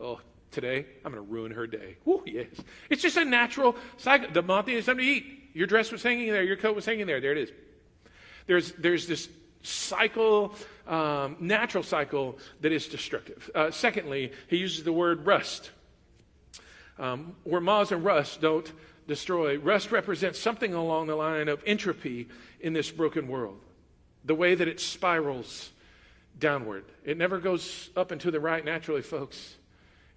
Oh, 0.00 0.20
today 0.50 0.86
I'm 1.04 1.12
going 1.12 1.24
to 1.24 1.32
ruin 1.32 1.52
her 1.52 1.66
day. 1.66 1.96
Oh, 2.06 2.22
yes. 2.24 2.46
It's 2.88 3.02
just 3.02 3.16
a 3.16 3.24
natural 3.24 3.76
cycle. 3.96 4.30
The 4.32 4.42
moth 4.42 4.66
needed 4.66 4.84
something 4.84 5.04
to 5.04 5.10
eat. 5.10 5.50
Your 5.54 5.66
dress 5.66 5.92
was 5.92 6.02
hanging 6.02 6.30
there. 6.30 6.42
Your 6.42 6.56
coat 6.56 6.74
was 6.74 6.86
hanging 6.86 7.06
there. 7.06 7.20
There 7.20 7.32
it 7.32 7.38
is. 7.38 7.52
There's, 8.46 8.72
there's 8.72 9.06
this 9.06 9.28
cycle, 9.62 10.54
um, 10.86 11.36
natural 11.40 11.84
cycle 11.84 12.38
that 12.60 12.72
is 12.72 12.88
destructive. 12.88 13.50
Uh, 13.54 13.70
secondly, 13.70 14.32
he 14.48 14.56
uses 14.56 14.84
the 14.84 14.92
word 14.92 15.26
rust. 15.26 15.70
Um, 16.98 17.34
where 17.44 17.60
moths 17.60 17.92
and 17.92 18.04
rust 18.04 18.40
don't 18.40 18.70
destroy, 19.06 19.58
rust 19.58 19.90
represents 19.90 20.38
something 20.38 20.74
along 20.74 21.06
the 21.06 21.16
line 21.16 21.48
of 21.48 21.62
entropy 21.66 22.28
in 22.60 22.72
this 22.72 22.90
broken 22.90 23.28
world. 23.28 23.58
The 24.24 24.34
way 24.34 24.54
that 24.54 24.68
it 24.68 24.78
spirals 24.78 25.72
downward. 26.38 26.84
It 27.04 27.18
never 27.18 27.38
goes 27.38 27.90
up 27.96 28.10
and 28.10 28.20
to 28.20 28.30
the 28.30 28.40
right 28.40 28.64
naturally, 28.64 29.02
folks. 29.02 29.56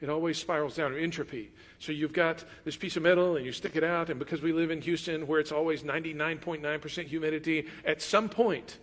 It 0.01 0.09
always 0.09 0.37
spirals 0.37 0.75
down, 0.75 0.95
entropy. 0.95 1.51
So 1.79 1.91
you've 1.91 2.13
got 2.13 2.43
this 2.63 2.75
piece 2.75 2.97
of 2.97 3.03
metal 3.03 3.37
and 3.37 3.45
you 3.45 3.51
stick 3.51 3.75
it 3.75 3.83
out, 3.83 4.09
and 4.09 4.19
because 4.19 4.41
we 4.41 4.51
live 4.51 4.71
in 4.71 4.81
Houston 4.81 5.25
where 5.25 5.39
it's 5.39 5.51
always 5.51 5.83
99.9% 5.83 7.05
humidity, 7.05 7.67
at 7.85 8.01
some 8.01 8.29
point, 8.29 8.77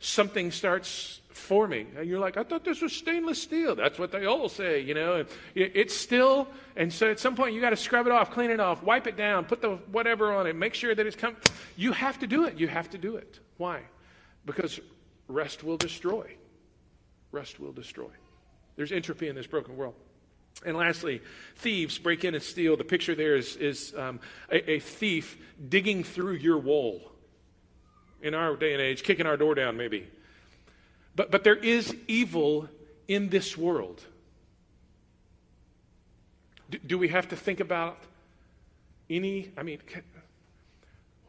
something 0.00 0.50
starts 0.50 1.20
forming. 1.30 1.88
And 1.96 2.08
you're 2.08 2.18
like, 2.18 2.36
I 2.36 2.42
thought 2.42 2.64
this 2.64 2.82
was 2.82 2.92
stainless 2.92 3.40
steel. 3.40 3.74
That's 3.74 3.98
what 3.98 4.12
they 4.12 4.26
all 4.26 4.48
say, 4.48 4.80
you 4.80 4.94
know. 4.94 5.24
It's 5.54 5.94
still, 5.94 6.48
and 6.76 6.92
so 6.92 7.10
at 7.10 7.20
some 7.20 7.34
point 7.34 7.54
you 7.54 7.60
got 7.60 7.70
to 7.70 7.76
scrub 7.76 8.06
it 8.06 8.12
off, 8.12 8.30
clean 8.30 8.50
it 8.50 8.60
off, 8.60 8.82
wipe 8.82 9.06
it 9.06 9.16
down, 9.16 9.44
put 9.44 9.62
the 9.62 9.76
whatever 9.90 10.32
on 10.32 10.46
it, 10.46 10.56
make 10.56 10.74
sure 10.74 10.94
that 10.94 11.06
it's 11.06 11.16
come. 11.16 11.36
You 11.76 11.92
have 11.92 12.18
to 12.20 12.26
do 12.26 12.44
it. 12.44 12.58
You 12.58 12.68
have 12.68 12.90
to 12.90 12.98
do 12.98 13.16
it. 13.16 13.40
Why? 13.56 13.82
Because 14.44 14.80
rust 15.26 15.64
will 15.64 15.76
destroy. 15.76 16.36
Rust 17.32 17.60
will 17.60 17.72
destroy. 17.72 18.10
There's 18.76 18.92
entropy 18.92 19.28
in 19.28 19.34
this 19.34 19.46
broken 19.46 19.76
world. 19.76 19.94
And 20.64 20.76
lastly, 20.76 21.20
thieves 21.56 21.98
break 21.98 22.24
in 22.24 22.34
and 22.34 22.42
steal. 22.42 22.76
The 22.76 22.84
picture 22.84 23.14
there 23.14 23.36
is, 23.36 23.56
is 23.56 23.94
um, 23.96 24.18
a, 24.50 24.72
a, 24.72 24.78
thief 24.80 25.38
digging 25.68 26.02
through 26.02 26.34
your 26.34 26.58
wall. 26.58 27.12
In 28.20 28.34
our 28.34 28.56
day 28.56 28.72
and 28.72 28.82
age, 28.82 29.02
kicking 29.02 29.26
our 29.26 29.36
door 29.36 29.54
down, 29.54 29.76
maybe. 29.76 30.08
But, 31.14 31.30
but 31.30 31.44
there 31.44 31.56
is 31.56 31.94
evil 32.06 32.68
in 33.06 33.28
this 33.28 33.56
world. 33.56 34.02
Do, 36.70 36.78
do 36.78 36.98
we 36.98 37.08
have 37.08 37.28
to 37.28 37.36
think 37.36 37.60
about 37.60 37.98
any? 39.08 39.52
I 39.56 39.62
mean, 39.62 39.80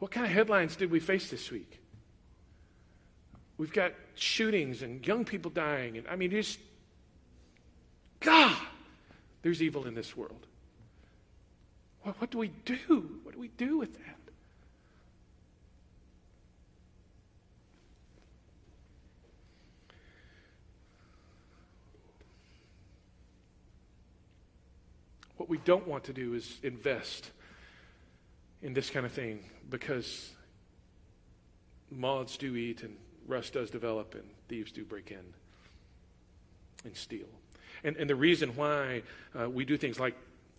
what 0.00 0.10
kind 0.10 0.26
of 0.26 0.32
headlines 0.32 0.76
did 0.76 0.90
we 0.90 1.00
face 1.00 1.30
this 1.30 1.50
week? 1.50 1.80
We've 3.56 3.72
got 3.72 3.92
shootings 4.14 4.82
and 4.82 5.06
young 5.06 5.24
people 5.24 5.50
dying. 5.50 5.98
And 5.98 6.08
I 6.08 6.16
mean, 6.16 6.30
just, 6.30 6.58
God. 8.20 8.56
There's 9.42 9.62
evil 9.62 9.86
in 9.86 9.94
this 9.94 10.16
world. 10.16 10.46
What, 12.02 12.20
what 12.20 12.30
do 12.30 12.38
we 12.38 12.48
do? 12.64 13.20
What 13.22 13.34
do 13.34 13.40
we 13.40 13.48
do 13.48 13.78
with 13.78 13.94
that? 13.94 14.16
What 25.36 25.39
we 25.50 25.58
don't 25.58 25.86
want 25.86 26.04
to 26.04 26.12
do 26.12 26.34
is 26.34 26.58
invest 26.62 27.30
in 28.62 28.72
this 28.72 28.88
kind 28.88 29.04
of 29.04 29.10
thing 29.10 29.40
because 29.68 30.30
moths 31.90 32.36
do 32.36 32.54
eat 32.54 32.82
and 32.84 32.96
rust 33.26 33.54
does 33.54 33.68
develop 33.68 34.14
and 34.14 34.22
thieves 34.48 34.70
do 34.70 34.84
break 34.84 35.10
in 35.10 35.34
and 36.84 36.96
steal. 36.96 37.26
And, 37.82 37.96
and 37.96 38.08
the 38.08 38.14
reason 38.14 38.50
why 38.54 39.02
uh, 39.38 39.50
we 39.50 39.64
do 39.64 39.76
things 39.76 39.98
like 39.98 40.14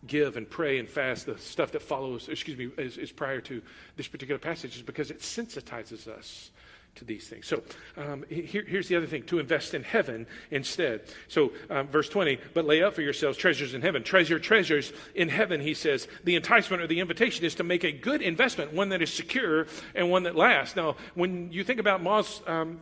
give 0.08 0.36
and 0.36 0.50
pray 0.50 0.78
and 0.78 0.90
fast, 0.90 1.26
the 1.26 1.38
stuff 1.38 1.72
that 1.72 1.82
follows, 1.82 2.28
excuse 2.28 2.58
me, 2.58 2.70
is, 2.78 2.98
is 2.98 3.12
prior 3.12 3.40
to 3.42 3.62
this 3.96 4.08
particular 4.10 4.40
passage, 4.40 4.76
is 4.76 4.82
because 4.82 5.10
it 5.10 5.20
sensitizes 5.20 6.08
us 6.08 6.52
to 6.96 7.06
these 7.06 7.28
things. 7.28 7.48
So 7.48 7.64
um, 7.98 8.26
here, 8.30 8.64
here's 8.68 8.88
the 8.88 8.96
other 8.96 9.06
thing 9.06 9.24
to 9.24 9.40
invest 9.40 9.74
in 9.74 9.84
heaven 9.84 10.28
instead. 10.50 11.02
So, 11.28 11.54
um, 11.70 11.88
verse 11.88 12.10
20, 12.10 12.38
but 12.54 12.66
lay 12.66 12.84
up 12.84 12.94
for 12.94 13.02
yourselves 13.02 13.38
treasures 13.38 13.74
in 13.74 13.82
heaven. 13.82 14.04
Treasure 14.04 14.40
treasures 14.40 14.92
in 15.16 15.30
heaven, 15.30 15.62
he 15.62 15.74
says. 15.74 16.08
The 16.24 16.36
enticement 16.36 16.82
or 16.82 16.88
the 16.88 17.00
invitation 17.00 17.46
is 17.46 17.56
to 17.56 17.64
make 17.64 17.84
a 17.84 17.92
good 17.92 18.22
investment, 18.22 18.74
one 18.74 18.90
that 18.90 19.02
is 19.02 19.14
secure 19.14 19.68
and 19.96 20.10
one 20.10 20.24
that 20.24 20.36
lasts. 20.36 20.76
Now, 20.76 20.96
when 21.16 21.52
you 21.52 21.64
think 21.64 21.80
about 21.80 22.04
moths, 22.04 22.42
um, 22.48 22.82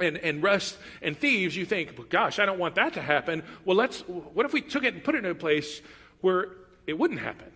and, 0.00 0.16
and 0.18 0.42
rust 0.42 0.76
and 1.02 1.18
thieves, 1.18 1.56
you 1.56 1.66
think, 1.66 1.94
well, 1.98 2.06
gosh, 2.08 2.38
I 2.38 2.46
don't 2.46 2.58
want 2.58 2.76
that 2.76 2.94
to 2.94 3.02
happen. 3.02 3.42
Well, 3.64 3.76
let's, 3.76 4.00
what 4.02 4.46
if 4.46 4.52
we 4.52 4.60
took 4.60 4.84
it 4.84 4.94
and 4.94 5.02
put 5.02 5.16
it 5.16 5.24
in 5.24 5.30
a 5.30 5.34
place 5.34 5.80
where 6.20 6.50
it 6.86 6.96
wouldn't 6.96 7.20
happen? 7.20 7.50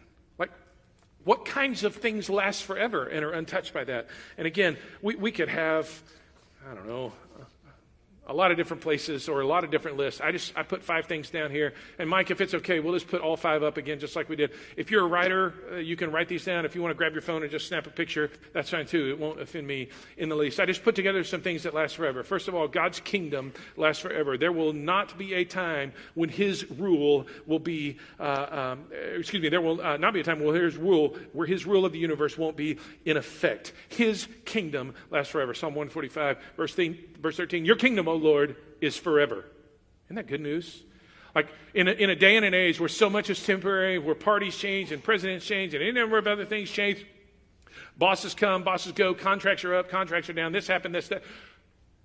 What 1.25 1.45
kinds 1.45 1.85
of 1.85 1.95
things 1.95 2.29
last 2.29 2.65
forever 2.65 3.07
and 3.07 3.25
are 3.25 3.33
untouched 3.33 3.73
by 3.73 3.85
that? 3.85 4.09
And 4.37 4.47
again, 4.47 4.77
we, 5.01 5.15
we 5.15 5.31
could 5.31 5.49
have, 5.49 6.03
I 6.69 6.75
don't 6.75 6.87
know, 6.87 7.13
a 8.27 8.33
lot 8.33 8.53
of 8.53 8.57
different 8.57 8.83
places 8.83 9.29
or 9.29 9.41
a 9.41 9.47
lot 9.47 9.65
of 9.65 9.71
different 9.71 9.97
lists. 9.97 10.21
I 10.21 10.31
just 10.31 10.57
I 10.57 10.63
put 10.63 10.85
five 10.85 11.07
things 11.07 11.29
down 11.31 11.51
here. 11.51 11.75
And 11.99 12.09
Mike, 12.09 12.31
if 12.31 12.41
it's 12.41 12.55
okay, 12.55 12.79
we'll 12.79 12.95
just 12.95 13.09
put 13.09 13.21
all 13.21 13.37
five 13.37 13.65
up 13.65 13.79
again, 13.79 13.99
just 13.99 14.15
like 14.15 14.29
we 14.29 14.37
did. 14.37 14.53
If 14.77 14.93
you're 14.93 15.05
a 15.05 15.09
writer, 15.09 15.55
uh, 15.73 15.77
you 15.77 15.97
can 15.97 16.13
write 16.13 16.29
these 16.29 16.45
down. 16.45 16.65
If 16.65 16.77
you 16.77 16.83
want 16.83 16.93
to 16.93 16.97
grab 16.97 17.13
your 17.13 17.23
phone 17.23 17.43
and 17.43 17.51
just 17.51 17.67
snap 17.67 17.87
a 17.89 17.91
picture, 17.91 18.31
that's 18.53 18.71
fine 18.71 18.87
too. 18.87 19.11
It 19.11 19.19
won't 19.19 19.41
offend 19.41 19.67
me 19.67 19.89
in 20.17 20.29
the 20.29 20.37
least. 20.37 20.61
I 20.61 20.67
just 20.67 20.85
put 20.85 20.95
together 20.95 21.25
some 21.25 21.41
things 21.41 21.65
that 21.65 21.75
last 21.75 21.97
forever. 21.97 22.23
First 22.23 22.47
of 22.47 22.55
all, 22.55 22.69
God's 22.69 23.01
kingdom 23.01 23.53
lasts 23.77 24.03
forever. 24.03 24.39
There 24.39 24.53
will 24.53 24.73
not 24.73 25.19
be 25.19 25.35
a 25.35 25.45
time 25.45 25.93
when 26.15 26.29
His 26.29 26.71
rule 26.71 27.27
will 27.47 27.59
be. 27.59 27.99
Uh, 28.21 28.77
um, 28.77 28.85
excuse 29.17 29.43
me. 29.43 29.49
There 29.49 29.61
will 29.61 29.81
uh, 29.81 29.97
not 29.97 30.15
be 30.15 30.21
a 30.21 30.25
time 30.25 30.43
where 30.43 30.63
His 30.63 30.77
rule, 30.77 31.17
where 31.33 31.47
His 31.47 31.67
rule 31.67 31.85
of 31.85 31.93
the 31.93 31.99
universe 31.99 32.39
won't 32.39 32.57
be 32.57 32.79
in 33.05 33.17
effect. 33.17 33.73
His 33.89 34.29
kingdom 34.45 34.95
lasts 35.11 35.33
forever. 35.33 35.55
Psalm 35.55 35.75
145, 35.75 36.39
verse 36.57 36.73
13 36.73 37.13
verse 37.23 37.37
13, 37.37 37.65
Your 37.65 37.77
kingdom, 37.77 38.09
O 38.13 38.17
Lord, 38.17 38.57
is 38.81 38.97
forever. 38.97 39.45
Isn't 40.07 40.17
that 40.17 40.27
good 40.27 40.41
news? 40.41 40.83
Like 41.35 41.49
in 41.73 41.89
a, 41.89 41.93
in 41.93 42.11
a 42.11 42.17
day 42.17 42.37
and 42.37 42.45
an 42.45 42.53
age 42.53 42.79
where 42.79 42.89
so 42.89 43.09
much 43.09 43.31
is 43.31 43.43
temporary, 43.43 43.99
where 43.99 44.15
parties 44.15 44.57
change 44.57 44.93
and 44.93 45.03
presidents 45.03 45.47
change 45.47 45.73
and 45.73 45.83
any 45.83 45.93
number 45.93 46.19
of 46.19 46.27
other 46.27 46.45
things 46.45 46.71
change, 46.71 47.07
bosses 47.97 48.35
come, 48.35 48.63
bosses 48.63 48.93
go, 48.93 49.15
contracts 49.15 49.65
are 49.65 49.75
up, 49.75 49.89
contracts 49.89 50.29
are 50.29 50.35
down, 50.35 50.53
this 50.53 50.67
happened, 50.67 50.95
this, 50.95 51.09
that. 51.09 51.23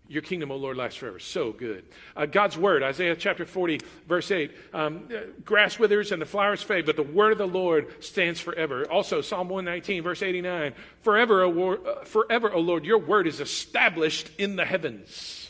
Your 0.10 0.22
kingdom, 0.22 0.52
O 0.52 0.56
Lord, 0.56 0.78
lasts 0.78 0.98
forever. 0.98 1.20
So 1.20 1.52
good. 1.52 1.84
Uh, 2.16 2.26
God's 2.26 2.58
word, 2.58 2.82
Isaiah 2.82 3.14
chapter 3.14 3.46
40, 3.46 3.82
verse 4.08 4.32
8. 4.32 4.56
Um, 4.74 5.10
uh, 5.14 5.20
grass 5.44 5.78
withers 5.78 6.14
and 6.14 6.22
the 6.22 6.26
flowers 6.26 6.64
fade, 6.64 6.86
but 6.86 6.96
the 6.96 7.04
word 7.04 7.34
of 7.34 7.38
the 7.38 7.46
Lord 7.46 8.02
stands 8.02 8.40
forever. 8.40 8.90
Also, 8.90 9.20
Psalm 9.20 9.50
119, 9.50 10.04
verse 10.04 10.24
89. 10.24 10.74
Forever, 11.02 11.44
O, 11.44 11.74
uh, 11.74 12.06
forever, 12.06 12.54
o 12.54 12.62
Lord, 12.62 12.86
your 12.86 13.00
word 13.00 13.28
is 13.28 13.42
established 13.42 14.30
in 14.38 14.56
the 14.56 14.64
heavens. 14.64 15.47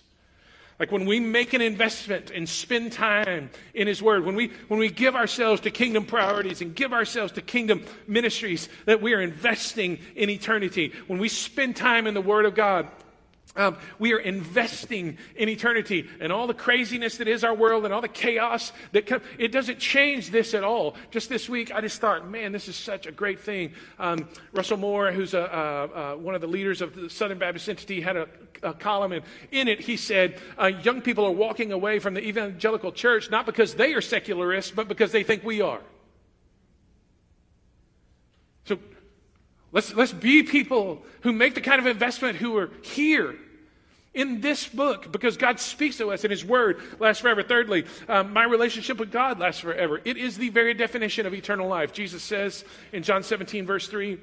Like 0.80 0.92
when 0.92 1.06
we 1.06 1.20
make 1.20 1.54
an 1.54 1.62
investment 1.62 2.30
and 2.30 2.48
spend 2.48 2.92
time 2.92 3.50
in 3.74 3.88
His 3.88 4.02
Word, 4.02 4.26
when 4.26 4.36
we, 4.36 4.52
when 4.68 4.80
we 4.80 4.90
give 4.90 5.16
ourselves 5.16 5.62
to 5.62 5.72
kingdom 5.72 6.06
priorities 6.06 6.62
and 6.62 6.76
give 6.76 6.94
ourselves 6.94 7.34
to 7.34 7.42
kingdom 7.42 7.84
ministries, 8.08 8.70
that 8.86 9.02
we 9.02 9.14
are 9.14 9.22
investing 9.22 9.98
in 10.16 10.30
eternity. 10.30 10.94
When 11.08 11.20
we 11.20 11.30
spend 11.30 11.76
time 11.76 12.06
in 12.06 12.14
the 12.14 12.22
Word 12.22 12.46
of 12.46 12.54
God, 12.54 12.90
um, 13.58 13.78
we 14.00 14.14
are 14.14 14.20
investing 14.20 15.18
in 15.36 15.50
eternity 15.50 16.08
and 16.20 16.32
all 16.32 16.48
the 16.48 16.54
craziness 16.54 17.18
that 17.18 17.28
is 17.28 17.44
our 17.44 17.54
world 17.54 17.84
and 17.84 17.94
all 17.94 18.02
the 18.02 18.08
chaos 18.08 18.72
that. 18.94 19.08
It 19.38 19.52
doesn't 19.52 19.80
change 19.80 20.32
this 20.32 20.54
at 20.54 20.64
all. 20.64 20.96
Just 21.12 21.30
this 21.30 21.48
week, 21.50 21.74
I 21.74 21.82
just 21.82 22.00
thought, 22.00 22.30
man, 22.30 22.52
this 22.52 22.68
is 22.68 22.76
such 22.76 23.08
a 23.08 23.12
great 23.12 23.40
thing. 23.40 23.74
Um, 24.00 24.28
Russell 24.52 24.78
Moore, 24.78 25.12
who's 25.12 25.34
a, 25.34 26.18
one 26.20 26.36
of 26.36 26.42
the 26.42 26.48
leaders 26.48 26.82
of 26.82 26.96
the 26.96 27.10
Southern 27.10 27.38
Baptist 27.38 27.70
entity, 27.70 28.02
had 28.02 28.18
a, 28.18 28.28
a 28.64 28.74
column, 28.74 29.12
and 29.12 29.24
in 29.52 29.68
it 29.68 29.80
he 29.80 29.98
said, 29.98 30.40
uh, 30.62 30.68
young 30.68 31.02
people 31.02 31.26
are 31.26 31.32
walking 31.32 31.72
away 31.72 32.00
from 32.00 32.14
the 32.14 32.22
evangelical 32.22 32.92
church 32.92 33.32
not 33.32 33.46
because 33.46 33.76
they 33.76 33.94
are 33.94 34.02
secularists, 34.02 34.72
but 34.72 34.88
because 34.88 35.12
they 35.12 35.24
think 35.24 35.44
we 35.44 35.62
are. 35.62 35.82
So 38.66 38.78
let's, 39.72 39.94
let's 39.94 40.14
be 40.14 40.44
people 40.44 41.04
who 41.22 41.32
make 41.32 41.56
the 41.56 41.62
kind 41.62 41.80
of 41.80 41.88
investment 41.88 42.38
who 42.38 42.58
are 42.58 42.70
here 42.82 43.36
in 44.18 44.42
this 44.42 44.68
book 44.68 45.12
because 45.12 45.38
God 45.38 45.60
speaks 45.60 45.98
to 45.98 46.12
us 46.12 46.24
and 46.24 46.32
His 46.32 46.44
Word 46.44 46.82
lasts 47.00 47.22
forever. 47.22 47.44
Thirdly, 47.44 47.86
um, 48.10 48.34
my 48.34 48.44
relationship 48.44 48.98
with 48.98 49.12
God 49.12 49.40
lasts 49.40 49.62
forever. 49.62 50.02
It 50.04 50.18
is 50.18 50.38
the 50.38 50.50
very 50.50 50.74
definition 50.74 51.28
of 51.28 51.36
eternal 51.36 51.68
life. 51.68 51.94
Jesus 51.94 52.24
says 52.24 52.66
in 52.92 53.04
John 53.04 53.22
17, 53.22 53.68
verse 53.68 53.88
3, 53.88 54.18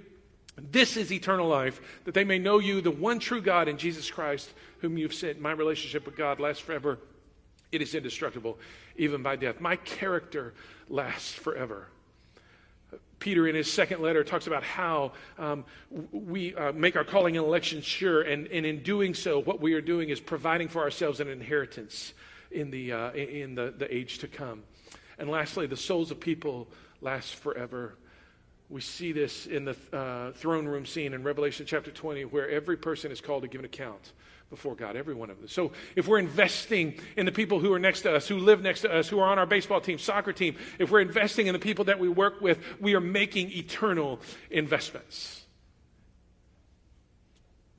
This 0.59 0.97
is 0.97 1.13
eternal 1.13 1.49
life, 1.49 1.81
that 2.05 2.13
they 2.13 2.25
may 2.25 2.41
know 2.41 2.59
you, 2.59 2.81
the 2.81 2.91
one 2.91 3.21
true 3.21 3.41
God, 3.41 3.69
in 3.69 3.79
Jesus 3.79 4.11
Christ, 4.11 4.53
whom 4.81 4.99
you've 4.99 5.15
sent. 5.15 5.41
My 5.41 5.53
relationship 5.53 6.05
with 6.07 6.17
God 6.17 6.41
lasts 6.41 6.61
forever. 6.61 6.99
It 7.71 7.81
is 7.81 7.95
indestructible, 7.95 8.59
even 8.97 9.23
by 9.23 9.37
death. 9.37 9.61
My 9.61 9.77
character 9.77 10.55
lasts 10.89 11.33
forever. 11.33 11.87
Peter, 13.19 13.49
in 13.49 13.55
his 13.55 13.73
second 13.73 14.03
letter, 14.03 14.23
talks 14.23 14.47
about 14.47 14.63
how 14.63 15.13
um, 15.39 15.65
we 16.13 16.55
uh, 16.55 16.73
make 16.73 16.97
our 16.97 17.05
calling 17.05 17.37
and 17.37 17.47
election 17.47 17.81
sure, 17.81 18.23
and, 18.23 18.47
and 18.49 18.67
in 18.67 18.83
doing 18.83 19.15
so, 19.15 19.41
what 19.41 19.61
we 19.61 19.75
are 19.75 19.81
doing 19.81 20.11
is 20.11 20.21
providing 20.21 20.69
for 20.69 20.83
ourselves 20.83 21.21
an 21.21 21.29
inheritance 21.29 22.13
in 22.51 22.71
the, 22.71 22.93
uh, 22.93 23.13
in 23.13 23.55
the, 23.55 23.73
the 23.77 23.95
age 23.95 24.19
to 24.19 24.29
come. 24.29 24.63
And 25.19 25.29
lastly, 25.29 25.67
the 25.67 25.77
souls 25.77 26.11
of 26.11 26.21
people 26.21 26.69
last 27.01 27.37
forever. 27.37 27.97
We 28.69 28.81
see 28.81 29.13
this 29.13 29.47
in 29.47 29.65
the 29.65 29.77
uh, 29.93 30.33
throne 30.33 30.67
room 30.67 30.87
scene 30.87 31.15
in 31.15 31.23
Revelation 31.23 31.67
chapter 31.67 31.91
20, 31.91 32.25
where 32.27 32.49
every 32.49 32.77
person 32.77 33.13
is 33.13 33.21
called 33.21 33.43
to 33.43 33.49
give 33.49 33.61
an 33.61 33.65
account 33.65 34.13
before 34.55 34.77
God, 34.77 34.95
every 34.95 35.15
one 35.15 35.31
of 35.31 35.39
them. 35.39 35.49
So 35.49 35.73
if 35.97 36.07
we're 36.07 36.21
investing 36.21 37.01
in 37.17 37.27
the 37.27 37.33
people 37.33 37.59
who 37.59 37.73
are 37.73 37.79
next 37.81 38.03
to 38.03 38.15
us, 38.15 38.29
who 38.29 38.39
live 38.39 38.63
next 38.63 38.83
to 38.83 38.95
us, 38.95 39.09
who 39.09 39.19
are 39.19 39.29
on 39.29 39.37
our 39.37 39.47
baseball 39.47 39.81
team, 39.81 39.99
soccer 39.99 40.33
team, 40.33 40.55
if 40.79 40.93
we're 40.93 41.01
investing 41.01 41.49
in 41.49 41.55
the 41.55 41.59
people 41.59 41.87
that 41.87 41.99
we 41.99 42.09
work 42.09 42.41
with, 42.41 42.59
we 42.81 42.95
are 42.95 43.01
making 43.01 43.51
eternal 43.51 44.21
investments. 44.53 45.43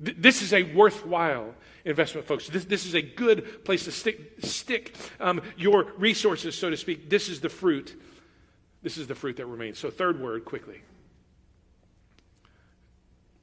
Th- 0.04 0.18
this 0.20 0.42
is 0.42 0.52
a 0.52 0.64
worthwhile 0.64 1.56
investment, 1.86 2.28
folks. 2.28 2.50
This, 2.50 2.66
this 2.66 2.86
is 2.86 2.94
a 2.94 3.02
good 3.02 3.64
place 3.64 3.86
to 3.86 3.92
stick, 3.94 4.34
stick 4.40 4.98
um, 5.22 5.42
your 5.56 5.94
resources, 5.98 6.58
so 6.58 6.70
to 6.70 6.76
speak. 6.76 7.10
This 7.10 7.30
is 7.30 7.40
the 7.40 7.50
fruit. 7.50 7.98
This 8.84 8.98
is 8.98 9.08
the 9.08 9.16
fruit 9.16 9.38
that 9.38 9.46
remains. 9.46 9.80
So, 9.80 9.90
third 9.90 10.20
word, 10.20 10.44
quickly. 10.44 10.82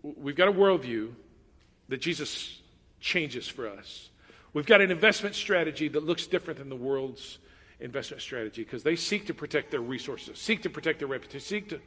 We've 0.03 0.37
got 0.37 0.49
a 0.49 0.53
worldview 0.53 1.13
that 1.89 2.03
Jesus 2.03 2.62
changes 3.03 3.47
for 3.47 3.69
us. 3.69 4.09
We've 4.55 4.67
got 4.67 4.81
an 4.81 4.91
investment 4.91 5.35
strategy 5.35 5.89
that 5.89 6.05
looks 6.05 6.27
different 6.27 6.59
than 6.59 6.69
the 6.69 6.77
world's 6.77 7.39
investment 7.81 8.23
strategy 8.23 8.63
because 8.63 8.83
they 8.83 8.97
seek 8.97 9.27
to 9.27 9.35
protect 9.35 9.71
their 9.71 9.81
resources, 9.81 10.39
seek 10.39 10.63
to 10.63 10.71
protect 10.71 11.01
their 11.01 11.09
reputation, 11.09 11.41
seek 11.41 11.69
to. 11.71 11.81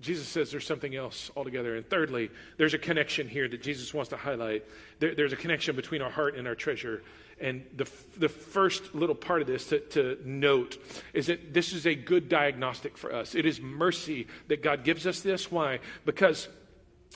Jesus 0.00 0.26
says 0.26 0.50
there's 0.50 0.66
something 0.66 0.96
else 0.96 1.30
altogether. 1.36 1.76
And 1.76 1.88
thirdly, 1.88 2.28
there's 2.56 2.74
a 2.74 2.78
connection 2.78 3.28
here 3.28 3.46
that 3.46 3.62
Jesus 3.62 3.94
wants 3.94 4.10
to 4.10 4.16
highlight. 4.16 4.64
There, 4.98 5.14
there's 5.14 5.32
a 5.32 5.36
connection 5.36 5.76
between 5.76 6.02
our 6.02 6.10
heart 6.10 6.34
and 6.34 6.48
our 6.48 6.56
treasure. 6.56 7.04
And 7.40 7.64
the, 7.76 7.88
the 8.18 8.28
first 8.28 8.96
little 8.96 9.14
part 9.14 9.42
of 9.42 9.46
this 9.46 9.68
to, 9.68 9.78
to 9.78 10.18
note 10.24 10.78
is 11.12 11.26
that 11.28 11.54
this 11.54 11.72
is 11.72 11.86
a 11.86 11.94
good 11.94 12.28
diagnostic 12.28 12.98
for 12.98 13.14
us. 13.14 13.36
It 13.36 13.46
is 13.46 13.60
mercy 13.60 14.26
that 14.48 14.60
God 14.60 14.82
gives 14.82 15.06
us 15.06 15.20
this. 15.20 15.52
Why? 15.52 15.78
Because 16.04 16.48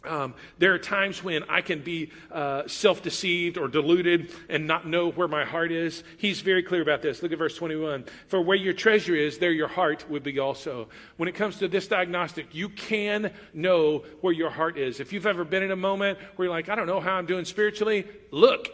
um, 0.07 0.35
there 0.59 0.75
are 0.75 0.79
times 0.79 1.23
when 1.23 1.45
I 1.45 1.61
can 1.61 1.81
be 1.81 2.11
uh, 2.31 2.67
self 2.67 3.03
deceived 3.03 3.59
or 3.59 3.69
deluded 3.69 4.33
and 4.49 4.67
not 4.67 4.87
know 4.87 5.11
where 5.11 5.29
my 5.29 5.45
heart 5.45 5.73
is. 5.73 6.03
He's 6.19 6.41
very 6.41 6.63
clear 6.63 6.83
about 6.83 7.03
this. 7.03 7.23
Look 7.23 7.33
at 7.33 7.39
verse 7.39 7.57
21. 7.57 8.05
For 8.29 8.41
where 8.41 8.57
your 8.57 8.73
treasure 8.73 9.15
is, 9.15 9.39
there 9.39 9.53
your 9.53 9.69
heart 9.69 10.09
would 10.11 10.23
be 10.23 10.39
also. 10.39 10.89
When 11.17 11.29
it 11.29 11.35
comes 11.35 11.59
to 11.59 11.69
this 11.69 11.89
diagnostic, 11.89 12.55
you 12.55 12.69
can 12.69 13.33
know 13.53 14.05
where 14.21 14.33
your 14.33 14.51
heart 14.51 14.79
is. 14.79 15.01
If 15.01 15.13
you've 15.13 15.27
ever 15.27 15.45
been 15.45 15.63
in 15.63 15.71
a 15.71 15.77
moment 15.77 16.19
where 16.37 16.47
you're 16.47 16.55
like, 16.55 16.69
I 16.69 16.75
don't 16.75 16.87
know 16.87 17.01
how 17.01 17.15
I'm 17.15 17.27
doing 17.27 17.45
spiritually, 17.45 18.07
look, 18.31 18.69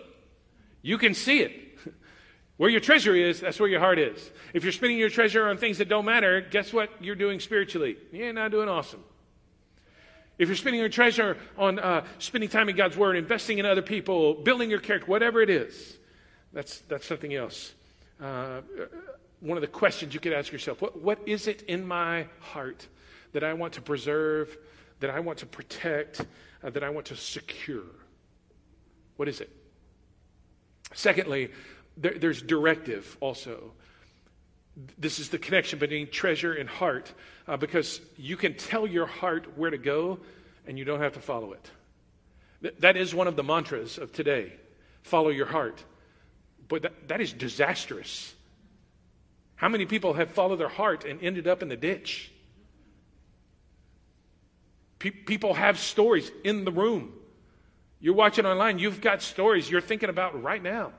you 0.83 0.99
can 0.99 1.15
see 1.15 1.41
it. 1.41 1.79
Where 2.57 2.69
your 2.69 2.81
treasure 2.81 3.15
is, 3.15 3.41
that's 3.41 3.59
where 3.59 3.69
your 3.69 3.81
heart 3.81 3.99
is. 3.99 4.31
If 4.53 4.63
you're 4.63 4.73
spending 4.73 4.99
your 4.99 5.09
treasure 5.09 5.49
on 5.49 5.57
things 5.57 5.79
that 5.79 5.89
don't 5.89 6.05
matter, 6.05 6.41
guess 6.41 6.73
what 6.73 6.91
you're 7.01 7.17
doing 7.17 7.41
spiritually? 7.41 7.97
You're 8.13 8.33
not 8.33 8.51
doing 8.51 8.69
awesome. 8.69 9.03
If 10.39 10.49
you're 10.49 10.57
spending 10.57 10.81
your 10.81 10.89
treasure 10.89 11.37
on 11.59 11.79
uh, 11.79 12.05
spending 12.19 12.49
time 12.49 12.69
in 12.69 12.77
God's 12.77 12.97
Word, 12.97 13.17
investing 13.17 13.59
in 13.59 13.67
other 13.67 13.83
people, 13.83 14.35
building 14.35 14.71
your 14.71 14.81
character, 14.81 15.07
whatever 15.07 15.43
it 15.43 15.51
is, 15.51 15.99
that's, 16.53 16.81
that's 16.81 17.07
something 17.07 17.35
else. 17.35 17.75
Uh, 18.21 18.61
one 19.41 19.59
of 19.59 19.63
the 19.63 19.69
questions 19.69 20.15
you 20.15 20.21
could 20.21 20.33
ask 20.33 20.53
yourself 20.53 20.81
what, 20.81 21.01
what 21.03 21.19
is 21.27 21.49
it 21.49 21.63
in 21.63 21.87
my 21.87 22.27
heart 22.39 22.87
that 23.33 23.43
I 23.43 23.53
want 23.55 23.73
to 23.75 23.83
preserve, 23.83 24.57
that 25.01 25.11
I 25.11 25.21
want 25.21 25.39
to 25.39 25.47
protect, 25.47 26.21
uh, 26.63 26.71
that 26.71 26.85
I 26.85 26.91
want 26.91 27.07
to 27.07 27.17
secure? 27.17 27.83
What 29.17 29.29
is 29.29 29.41
it? 29.41 29.51
Secondly, 30.95 31.51
there, 31.97 32.15
there's 32.19 32.43
directive 32.43 33.17
also. 33.21 33.73
This 34.99 35.19
is 35.19 35.29
the 35.29 35.39
connection 35.39 35.79
between 35.79 36.09
treasure 36.11 36.53
and 36.53 36.69
heart 36.69 37.13
uh, 37.47 37.57
because 37.57 38.01
you 38.17 38.37
can 38.37 38.55
tell 38.55 38.87
your 38.87 39.07
heart 39.07 39.59
where 39.59 39.71
to 39.71 39.79
go 39.79 40.19
and 40.67 40.79
you 40.79 40.85
don't 40.85 41.01
have 41.01 41.13
to 41.15 41.21
follow 41.21 41.53
it. 41.53 41.71
Th- 42.63 42.75
that 42.79 42.97
is 42.97 43.15
one 43.15 43.27
of 43.27 43.37
the 43.37 43.43
mantras 43.43 43.99
of 43.99 44.13
today 44.13 44.53
follow 45.03 45.29
your 45.29 45.47
heart. 45.47 45.85
But 46.69 46.83
that, 46.83 47.09
that 47.09 47.21
is 47.21 47.33
disastrous. 47.33 48.35
How 49.57 49.69
many 49.69 49.85
people 49.85 50.15
have 50.15 50.31
followed 50.31 50.57
their 50.57 50.69
heart 50.69 51.05
and 51.05 51.23
ended 51.23 51.47
up 51.47 51.63
in 51.63 51.69
the 51.69 51.77
ditch? 51.77 52.33
Pe- 54.99 55.11
people 55.11 55.55
have 55.55 55.79
stories 55.79 56.31
in 56.45 56.65
the 56.65 56.73
room. 56.73 57.13
You're 58.01 58.15
watching 58.15 58.47
online, 58.47 58.79
you've 58.79 59.01
got 59.01 59.23
stories 59.23 59.71
you're 59.71 59.81
thinking 59.81 60.09
about 60.09 60.43
right 60.43 60.63
now. 60.63 60.93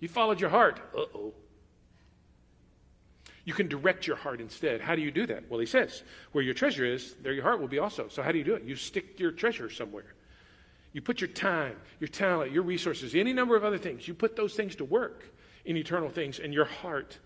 You 0.00 0.08
followed 0.08 0.40
your 0.40 0.50
heart. 0.50 0.80
Uh 0.94 1.04
oh. 1.14 1.34
You 3.44 3.52
can 3.52 3.68
direct 3.68 4.06
your 4.06 4.16
heart 4.16 4.40
instead. 4.40 4.80
How 4.80 4.94
do 4.94 5.02
you 5.02 5.10
do 5.10 5.26
that? 5.26 5.50
Well, 5.50 5.58
he 5.58 5.66
says, 5.66 6.04
where 6.30 6.44
your 6.44 6.54
treasure 6.54 6.84
is, 6.84 7.14
there 7.22 7.32
your 7.32 7.42
heart 7.42 7.60
will 7.60 7.68
be 7.68 7.80
also. 7.80 8.08
So, 8.08 8.22
how 8.22 8.30
do 8.30 8.38
you 8.38 8.44
do 8.44 8.54
it? 8.54 8.62
You 8.64 8.76
stick 8.76 9.18
your 9.18 9.32
treasure 9.32 9.68
somewhere. 9.68 10.14
You 10.92 11.00
put 11.00 11.20
your 11.20 11.28
time, 11.28 11.76
your 11.98 12.08
talent, 12.08 12.52
your 12.52 12.62
resources, 12.62 13.14
any 13.14 13.32
number 13.32 13.56
of 13.56 13.64
other 13.64 13.78
things. 13.78 14.06
You 14.06 14.14
put 14.14 14.36
those 14.36 14.54
things 14.54 14.76
to 14.76 14.84
work 14.84 15.24
in 15.64 15.76
eternal 15.76 16.10
things, 16.10 16.38
and 16.38 16.52
your 16.52 16.66
heart 16.66 17.18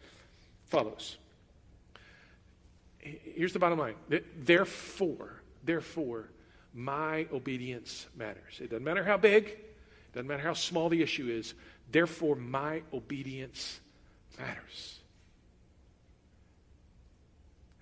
follows. 0.67 1.17
Here's 2.99 3.53
the 3.53 3.59
bottom 3.59 3.79
line. 3.79 3.95
Therefore, 4.39 5.43
therefore, 5.65 6.31
my 6.73 7.27
obedience 7.33 8.07
matters. 8.17 8.61
It 8.61 8.71
doesn't 8.71 8.85
matter 8.85 9.05
how 9.05 9.17
big, 9.17 9.49
it 9.49 10.13
doesn't 10.13 10.27
matter 10.27 10.43
how 10.43 10.55
small 10.55 10.89
the 10.89 11.03
issue 11.03 11.29
is. 11.29 11.55
Therefore, 11.91 12.37
my 12.37 12.83
obedience 12.93 13.81
matters. 14.39 15.01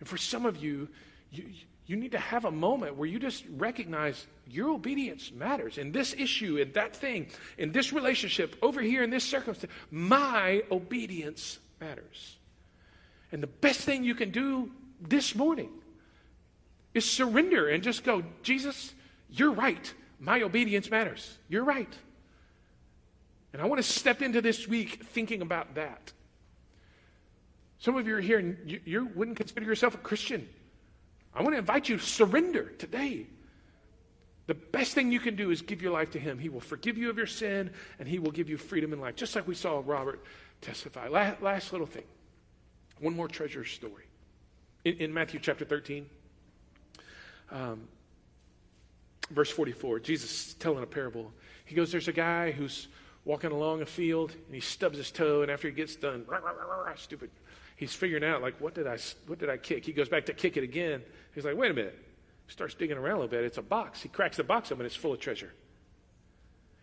And 0.00 0.08
for 0.08 0.16
some 0.16 0.46
of 0.46 0.56
you, 0.56 0.88
you, 1.30 1.44
you 1.86 1.96
need 1.96 2.12
to 2.12 2.18
have 2.18 2.44
a 2.44 2.50
moment 2.50 2.96
where 2.96 3.08
you 3.08 3.18
just 3.18 3.44
recognize 3.56 4.26
your 4.46 4.70
obedience 4.70 5.32
matters 5.32 5.78
in 5.78 5.92
this 5.92 6.14
issue, 6.14 6.56
in 6.56 6.72
that 6.72 6.96
thing, 6.96 7.28
in 7.58 7.72
this 7.72 7.92
relationship, 7.92 8.56
over 8.62 8.80
here, 8.80 9.02
in 9.02 9.10
this 9.10 9.24
circumstance. 9.24 9.72
My 9.90 10.62
obedience 10.70 11.58
matters. 11.80 12.36
And 13.32 13.42
the 13.42 13.48
best 13.48 13.80
thing 13.80 14.04
you 14.04 14.14
can 14.14 14.30
do 14.30 14.70
this 15.00 15.34
morning 15.34 15.70
is 16.94 17.10
surrender 17.10 17.68
and 17.68 17.82
just 17.82 18.04
go, 18.04 18.22
Jesus, 18.42 18.94
you're 19.28 19.50
right. 19.50 19.92
My 20.20 20.42
obedience 20.42 20.90
matters. 20.90 21.36
You're 21.48 21.64
right. 21.64 21.92
And 23.52 23.60
I 23.60 23.66
want 23.66 23.78
to 23.78 23.88
step 23.88 24.22
into 24.22 24.40
this 24.40 24.66
week 24.66 25.04
thinking 25.04 25.42
about 25.42 25.74
that. 25.74 26.12
Some 27.84 27.98
of 27.98 28.08
you 28.08 28.16
are 28.16 28.20
here 28.20 28.38
and 28.38 28.56
you, 28.64 28.80
you 28.86 29.10
wouldn't 29.14 29.36
consider 29.36 29.66
yourself 29.66 29.94
a 29.94 29.98
Christian. 29.98 30.48
I 31.34 31.42
want 31.42 31.54
to 31.54 31.58
invite 31.58 31.86
you 31.86 31.98
to 31.98 32.02
surrender 32.02 32.70
today. 32.78 33.26
The 34.46 34.54
best 34.54 34.94
thing 34.94 35.12
you 35.12 35.20
can 35.20 35.36
do 35.36 35.50
is 35.50 35.60
give 35.60 35.82
your 35.82 35.92
life 35.92 36.10
to 36.12 36.18
Him. 36.18 36.38
He 36.38 36.48
will 36.48 36.62
forgive 36.62 36.96
you 36.96 37.10
of 37.10 37.18
your 37.18 37.26
sin 37.26 37.70
and 37.98 38.08
He 38.08 38.18
will 38.18 38.30
give 38.30 38.48
you 38.48 38.56
freedom 38.56 38.94
in 38.94 39.00
life, 39.00 39.16
just 39.16 39.36
like 39.36 39.46
we 39.46 39.54
saw 39.54 39.82
Robert 39.84 40.24
testify. 40.62 41.08
Last, 41.08 41.42
last 41.42 41.72
little 41.72 41.86
thing 41.86 42.04
one 43.00 43.14
more 43.14 43.28
treasure 43.28 43.66
story. 43.66 44.04
In, 44.86 44.94
in 44.94 45.12
Matthew 45.12 45.38
chapter 45.38 45.66
13, 45.66 46.06
um, 47.50 47.86
verse 49.30 49.50
44, 49.50 50.00
Jesus 50.00 50.48
is 50.48 50.54
telling 50.54 50.82
a 50.82 50.86
parable. 50.86 51.30
He 51.66 51.74
goes, 51.74 51.92
There's 51.92 52.08
a 52.08 52.14
guy 52.14 52.50
who's 52.50 52.88
walking 53.26 53.52
along 53.52 53.82
a 53.82 53.86
field 53.86 54.32
and 54.32 54.54
he 54.54 54.60
stubs 54.60 54.96
his 54.96 55.10
toe, 55.10 55.42
and 55.42 55.50
after 55.50 55.68
he 55.68 55.74
gets 55.74 55.96
done, 55.96 56.24
rah, 56.26 56.38
rah, 56.38 56.52
rah, 56.52 56.94
stupid, 56.96 57.30
he's 57.76 57.94
figuring 57.94 58.24
out, 58.24 58.42
like, 58.42 58.60
what 58.60 58.74
did, 58.74 58.86
I, 58.86 58.98
what 59.26 59.38
did 59.38 59.50
I 59.50 59.56
kick? 59.56 59.84
He 59.84 59.92
goes 59.92 60.08
back 60.08 60.26
to 60.26 60.32
kick 60.32 60.56
it 60.56 60.64
again. 60.64 61.02
He's 61.34 61.44
like, 61.44 61.56
wait 61.56 61.70
a 61.70 61.74
minute. 61.74 61.98
Starts 62.48 62.74
digging 62.74 62.96
around 62.96 63.16
a 63.16 63.20
little 63.20 63.28
bit. 63.28 63.44
It's 63.44 63.58
a 63.58 63.62
box. 63.62 64.02
He 64.02 64.08
cracks 64.08 64.36
the 64.36 64.44
box 64.44 64.70
open, 64.70 64.86
it's 64.86 64.96
full 64.96 65.12
of 65.12 65.20
treasure. 65.20 65.52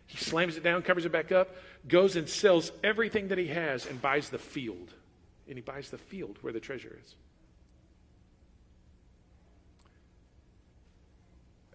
He 0.06 0.18
slams 0.18 0.56
it 0.56 0.62
down, 0.62 0.82
covers 0.82 1.06
it 1.06 1.12
back 1.12 1.32
up, 1.32 1.56
goes 1.88 2.16
and 2.16 2.28
sells 2.28 2.72
everything 2.84 3.28
that 3.28 3.38
he 3.38 3.46
has, 3.46 3.86
and 3.86 4.02
buys 4.02 4.28
the 4.28 4.38
field. 4.38 4.92
And 5.46 5.56
he 5.56 5.62
buys 5.62 5.90
the 5.90 5.98
field 5.98 6.38
where 6.42 6.52
the 6.52 6.60
treasure 6.60 6.98
is. 7.02 7.14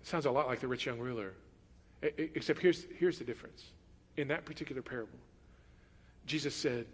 sounds 0.07 0.25
a 0.25 0.31
lot 0.31 0.47
like 0.47 0.59
the 0.59 0.67
rich 0.67 0.85
young 0.85 0.99
ruler. 0.99 1.33
Except 2.01 2.59
here's, 2.59 2.85
here's 2.97 3.19
the 3.19 3.25
difference. 3.25 3.65
In 4.15 4.27
that 4.29 4.45
particular 4.45 4.81
parable, 4.81 5.19
Jesus 6.25 6.55
said, 6.55 6.85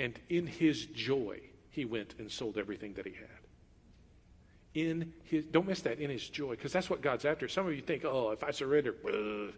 and 0.00 0.18
in 0.30 0.46
his 0.46 0.86
joy, 0.86 1.40
he 1.68 1.84
went 1.84 2.14
and 2.18 2.30
sold 2.30 2.56
everything 2.56 2.94
that 2.94 3.04
he 3.04 3.12
had. 3.12 3.28
In 4.72 5.12
his, 5.24 5.44
don't 5.44 5.66
miss 5.66 5.82
that, 5.82 6.00
in 6.00 6.08
his 6.08 6.26
joy, 6.26 6.52
because 6.52 6.72
that's 6.72 6.88
what 6.88 7.02
God's 7.02 7.26
after. 7.26 7.48
Some 7.48 7.66
of 7.66 7.74
you 7.74 7.82
think, 7.82 8.06
oh, 8.06 8.30
if 8.30 8.42
I 8.42 8.50
surrender, 8.50 8.94
ugh. 9.04 9.52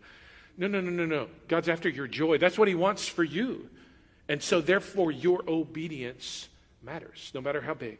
no, 0.58 0.66
no, 0.66 0.80
no, 0.80 0.90
no, 0.90 1.06
no. 1.06 1.28
God's 1.46 1.68
after 1.68 1.88
your 1.88 2.08
joy. 2.08 2.38
That's 2.38 2.58
what 2.58 2.66
he 2.66 2.74
wants 2.74 3.06
for 3.06 3.22
you. 3.22 3.68
And 4.28 4.42
so, 4.42 4.60
therefore, 4.60 5.12
your 5.12 5.44
obedience 5.46 6.48
matters, 6.82 7.30
no 7.34 7.40
matter 7.40 7.60
how 7.60 7.74
big, 7.74 7.98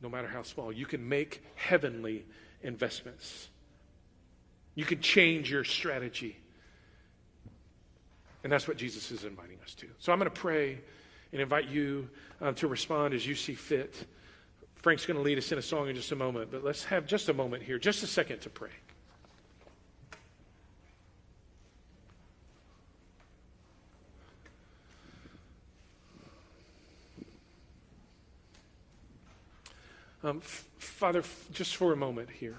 no 0.00 0.08
matter 0.08 0.28
how 0.28 0.42
small. 0.42 0.72
You 0.72 0.86
can 0.86 1.06
make 1.06 1.44
heavenly 1.56 2.24
investments. 2.62 3.48
You 4.76 4.86
can 4.86 5.00
change 5.00 5.50
your 5.50 5.64
strategy. 5.64 6.38
And 8.44 8.50
that's 8.50 8.66
what 8.66 8.78
Jesus 8.78 9.10
is 9.10 9.24
inviting 9.24 9.58
us 9.62 9.74
to. 9.74 9.86
So 9.98 10.10
I'm 10.10 10.18
going 10.18 10.30
to 10.30 10.40
pray 10.40 10.78
and 11.32 11.40
invite 11.40 11.68
you 11.68 12.08
uh, 12.40 12.52
to 12.52 12.68
respond 12.68 13.14
as 13.14 13.26
you 13.26 13.34
see 13.34 13.54
fit. 13.54 14.06
Frank's 14.76 15.04
going 15.06 15.16
to 15.16 15.22
lead 15.22 15.38
us 15.38 15.52
in 15.52 15.58
a 15.58 15.62
song 15.62 15.88
in 15.88 15.96
just 15.96 16.10
a 16.12 16.16
moment, 16.16 16.50
but 16.50 16.64
let's 16.64 16.84
have 16.84 17.06
just 17.06 17.28
a 17.28 17.34
moment 17.34 17.62
here, 17.62 17.78
just 17.78 18.02
a 18.02 18.06
second 18.06 18.40
to 18.40 18.50
pray. 18.50 18.70
Um, 30.22 30.38
f- 30.38 30.66
Father, 30.78 31.20
f- 31.20 31.46
just 31.52 31.76
for 31.76 31.92
a 31.92 31.96
moment 31.96 32.28
here, 32.28 32.58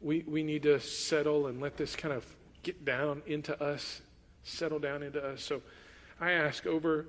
we, 0.00 0.24
we 0.26 0.42
need 0.42 0.64
to 0.64 0.80
settle 0.80 1.46
and 1.46 1.60
let 1.60 1.76
this 1.76 1.94
kind 1.94 2.12
of 2.12 2.24
get 2.62 2.84
down 2.84 3.22
into 3.26 3.60
us, 3.62 4.00
settle 4.42 4.80
down 4.80 5.02
into 5.02 5.24
us. 5.24 5.42
So 5.42 5.62
I 6.20 6.32
ask 6.32 6.66
over 6.66 7.06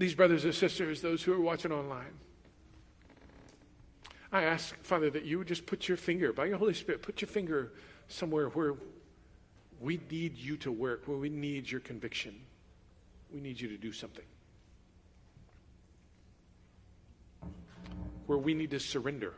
these 0.00 0.14
brothers 0.14 0.46
and 0.46 0.54
sisters, 0.54 1.02
those 1.02 1.22
who 1.22 1.30
are 1.30 1.40
watching 1.40 1.70
online. 1.70 2.14
I 4.32 4.44
ask, 4.44 4.74
Father, 4.82 5.10
that 5.10 5.26
you 5.26 5.36
would 5.36 5.46
just 5.46 5.66
put 5.66 5.88
your 5.88 5.98
finger, 5.98 6.32
by 6.32 6.46
your 6.46 6.56
Holy 6.56 6.72
Spirit, 6.72 7.02
put 7.02 7.20
your 7.20 7.28
finger 7.28 7.72
somewhere 8.08 8.48
where 8.48 8.76
we 9.78 10.00
need 10.10 10.38
you 10.38 10.56
to 10.58 10.72
work, 10.72 11.02
where 11.06 11.18
we 11.18 11.28
need 11.28 11.70
your 11.70 11.82
conviction. 11.82 12.34
We 13.30 13.40
need 13.40 13.60
you 13.60 13.68
to 13.68 13.76
do 13.76 13.92
something. 13.92 14.24
Where 18.24 18.38
we 18.38 18.54
need 18.54 18.70
to 18.70 18.80
surrender. 18.80 19.34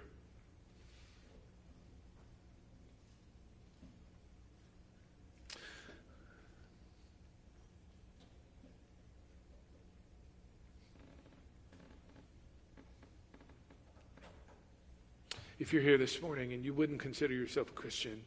If 15.62 15.72
you're 15.72 15.81
here 15.81 15.96
this 15.96 16.20
morning 16.20 16.53
and 16.53 16.64
you 16.64 16.75
wouldn't 16.75 16.98
consider 16.98 17.33
yourself 17.33 17.68
a 17.68 17.72
Christian, 17.72 18.20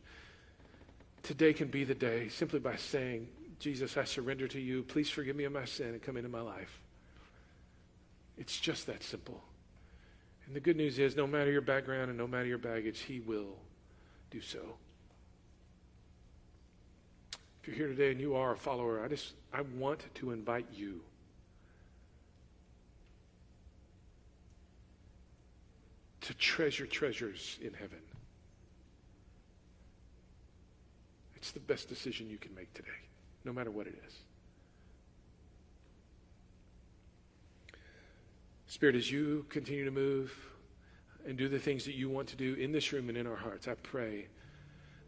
today 1.22 1.52
can 1.52 1.68
be 1.68 1.84
the 1.84 1.94
day 1.94 2.30
simply 2.30 2.60
by 2.60 2.78
saying, 2.78 3.28
Jesus, 3.60 3.98
I 3.98 4.06
surrender 4.06 4.48
to 4.48 4.60
you. 4.60 4.84
Please 4.84 5.10
forgive 5.10 5.36
me 5.36 5.44
of 5.44 5.52
my 5.52 5.66
sin 5.66 5.88
and 5.88 6.02
come 6.02 6.16
into 6.16 6.30
my 6.30 6.40
life. 6.40 6.80
It's 8.38 8.58
just 8.58 8.88
that 8.88 9.04
simple. 9.04 9.44
And 10.48 10.56
the 10.56 10.62
good 10.62 10.78
news 10.78 10.98
is, 10.98 11.18
no 11.18 11.28
matter 11.28 11.52
your 11.52 11.60
background 11.60 12.08
and 12.08 12.18
no 12.18 12.26
matter 12.26 12.46
your 12.46 12.58
baggage, 12.58 13.02
He 13.02 13.20
will 13.20 13.58
do 14.32 14.40
so. 14.40 14.78
If 17.62 17.68
you're 17.68 17.76
here 17.76 17.88
today 17.88 18.12
and 18.12 18.22
you 18.22 18.36
are 18.36 18.54
a 18.54 18.58
follower, 18.58 19.04
I 19.04 19.10
just 19.10 19.34
I 19.54 19.60
want 19.78 20.06
to 20.16 20.32
invite 20.32 20.68
you 20.74 21.02
to 26.26 26.34
treasure 26.34 26.88
treasures 26.88 27.60
in 27.62 27.72
heaven. 27.74 28.00
It's 31.36 31.52
the 31.52 31.60
best 31.60 31.88
decision 31.88 32.30
you 32.30 32.38
can 32.38 32.56
make 32.56 32.74
today, 32.74 32.90
no 33.44 33.54
matter 33.54 33.70
what 33.70 33.86
it 33.86 33.94
is. 34.08 34.14
Spirit, 38.66 38.96
as 38.96 39.12
you 39.12 39.46
continue 39.50 39.86
to 39.86 39.92
move 39.92 40.36
and 41.28 41.38
do 41.38 41.48
the 41.48 41.60
things 41.60 41.86
that 41.86 41.94
you 41.94 42.10
want 42.10 42.28
to 42.30 42.36
do 42.36 42.56
in 42.56 42.72
this 42.72 42.92
room 42.92 43.10
and 43.10 43.18
in 43.18 43.28
our 43.28 43.36
hearts, 43.36 43.68
I 43.68 43.76
pray 43.76 44.26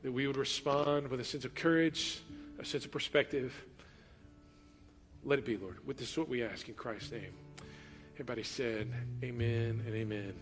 that 0.03 0.12
we 0.12 0.27
would 0.27 0.38
respond 0.38 1.08
with 1.08 1.19
a 1.19 1.23
sense 1.23 1.45
of 1.45 1.56
courage, 1.56 2.21
a 2.60 2.65
sense 2.65 2.86
of 2.86 2.91
perspective. 2.91 3.51
Let 5.23 5.39
it 5.39 5.45
be, 5.45 5.58
Lord. 5.58 5.77
With 5.88 5.97
this, 5.97 6.15
what 6.15 6.30
we 6.30 6.43
ask 6.43 6.69
in 6.69 6.75
Christ's 6.75 7.12
name. 7.12 7.34
Everybody 8.13 8.43
said, 8.43 8.91
Amen 9.23 9.84
and 9.86 9.95
amen. 9.95 10.34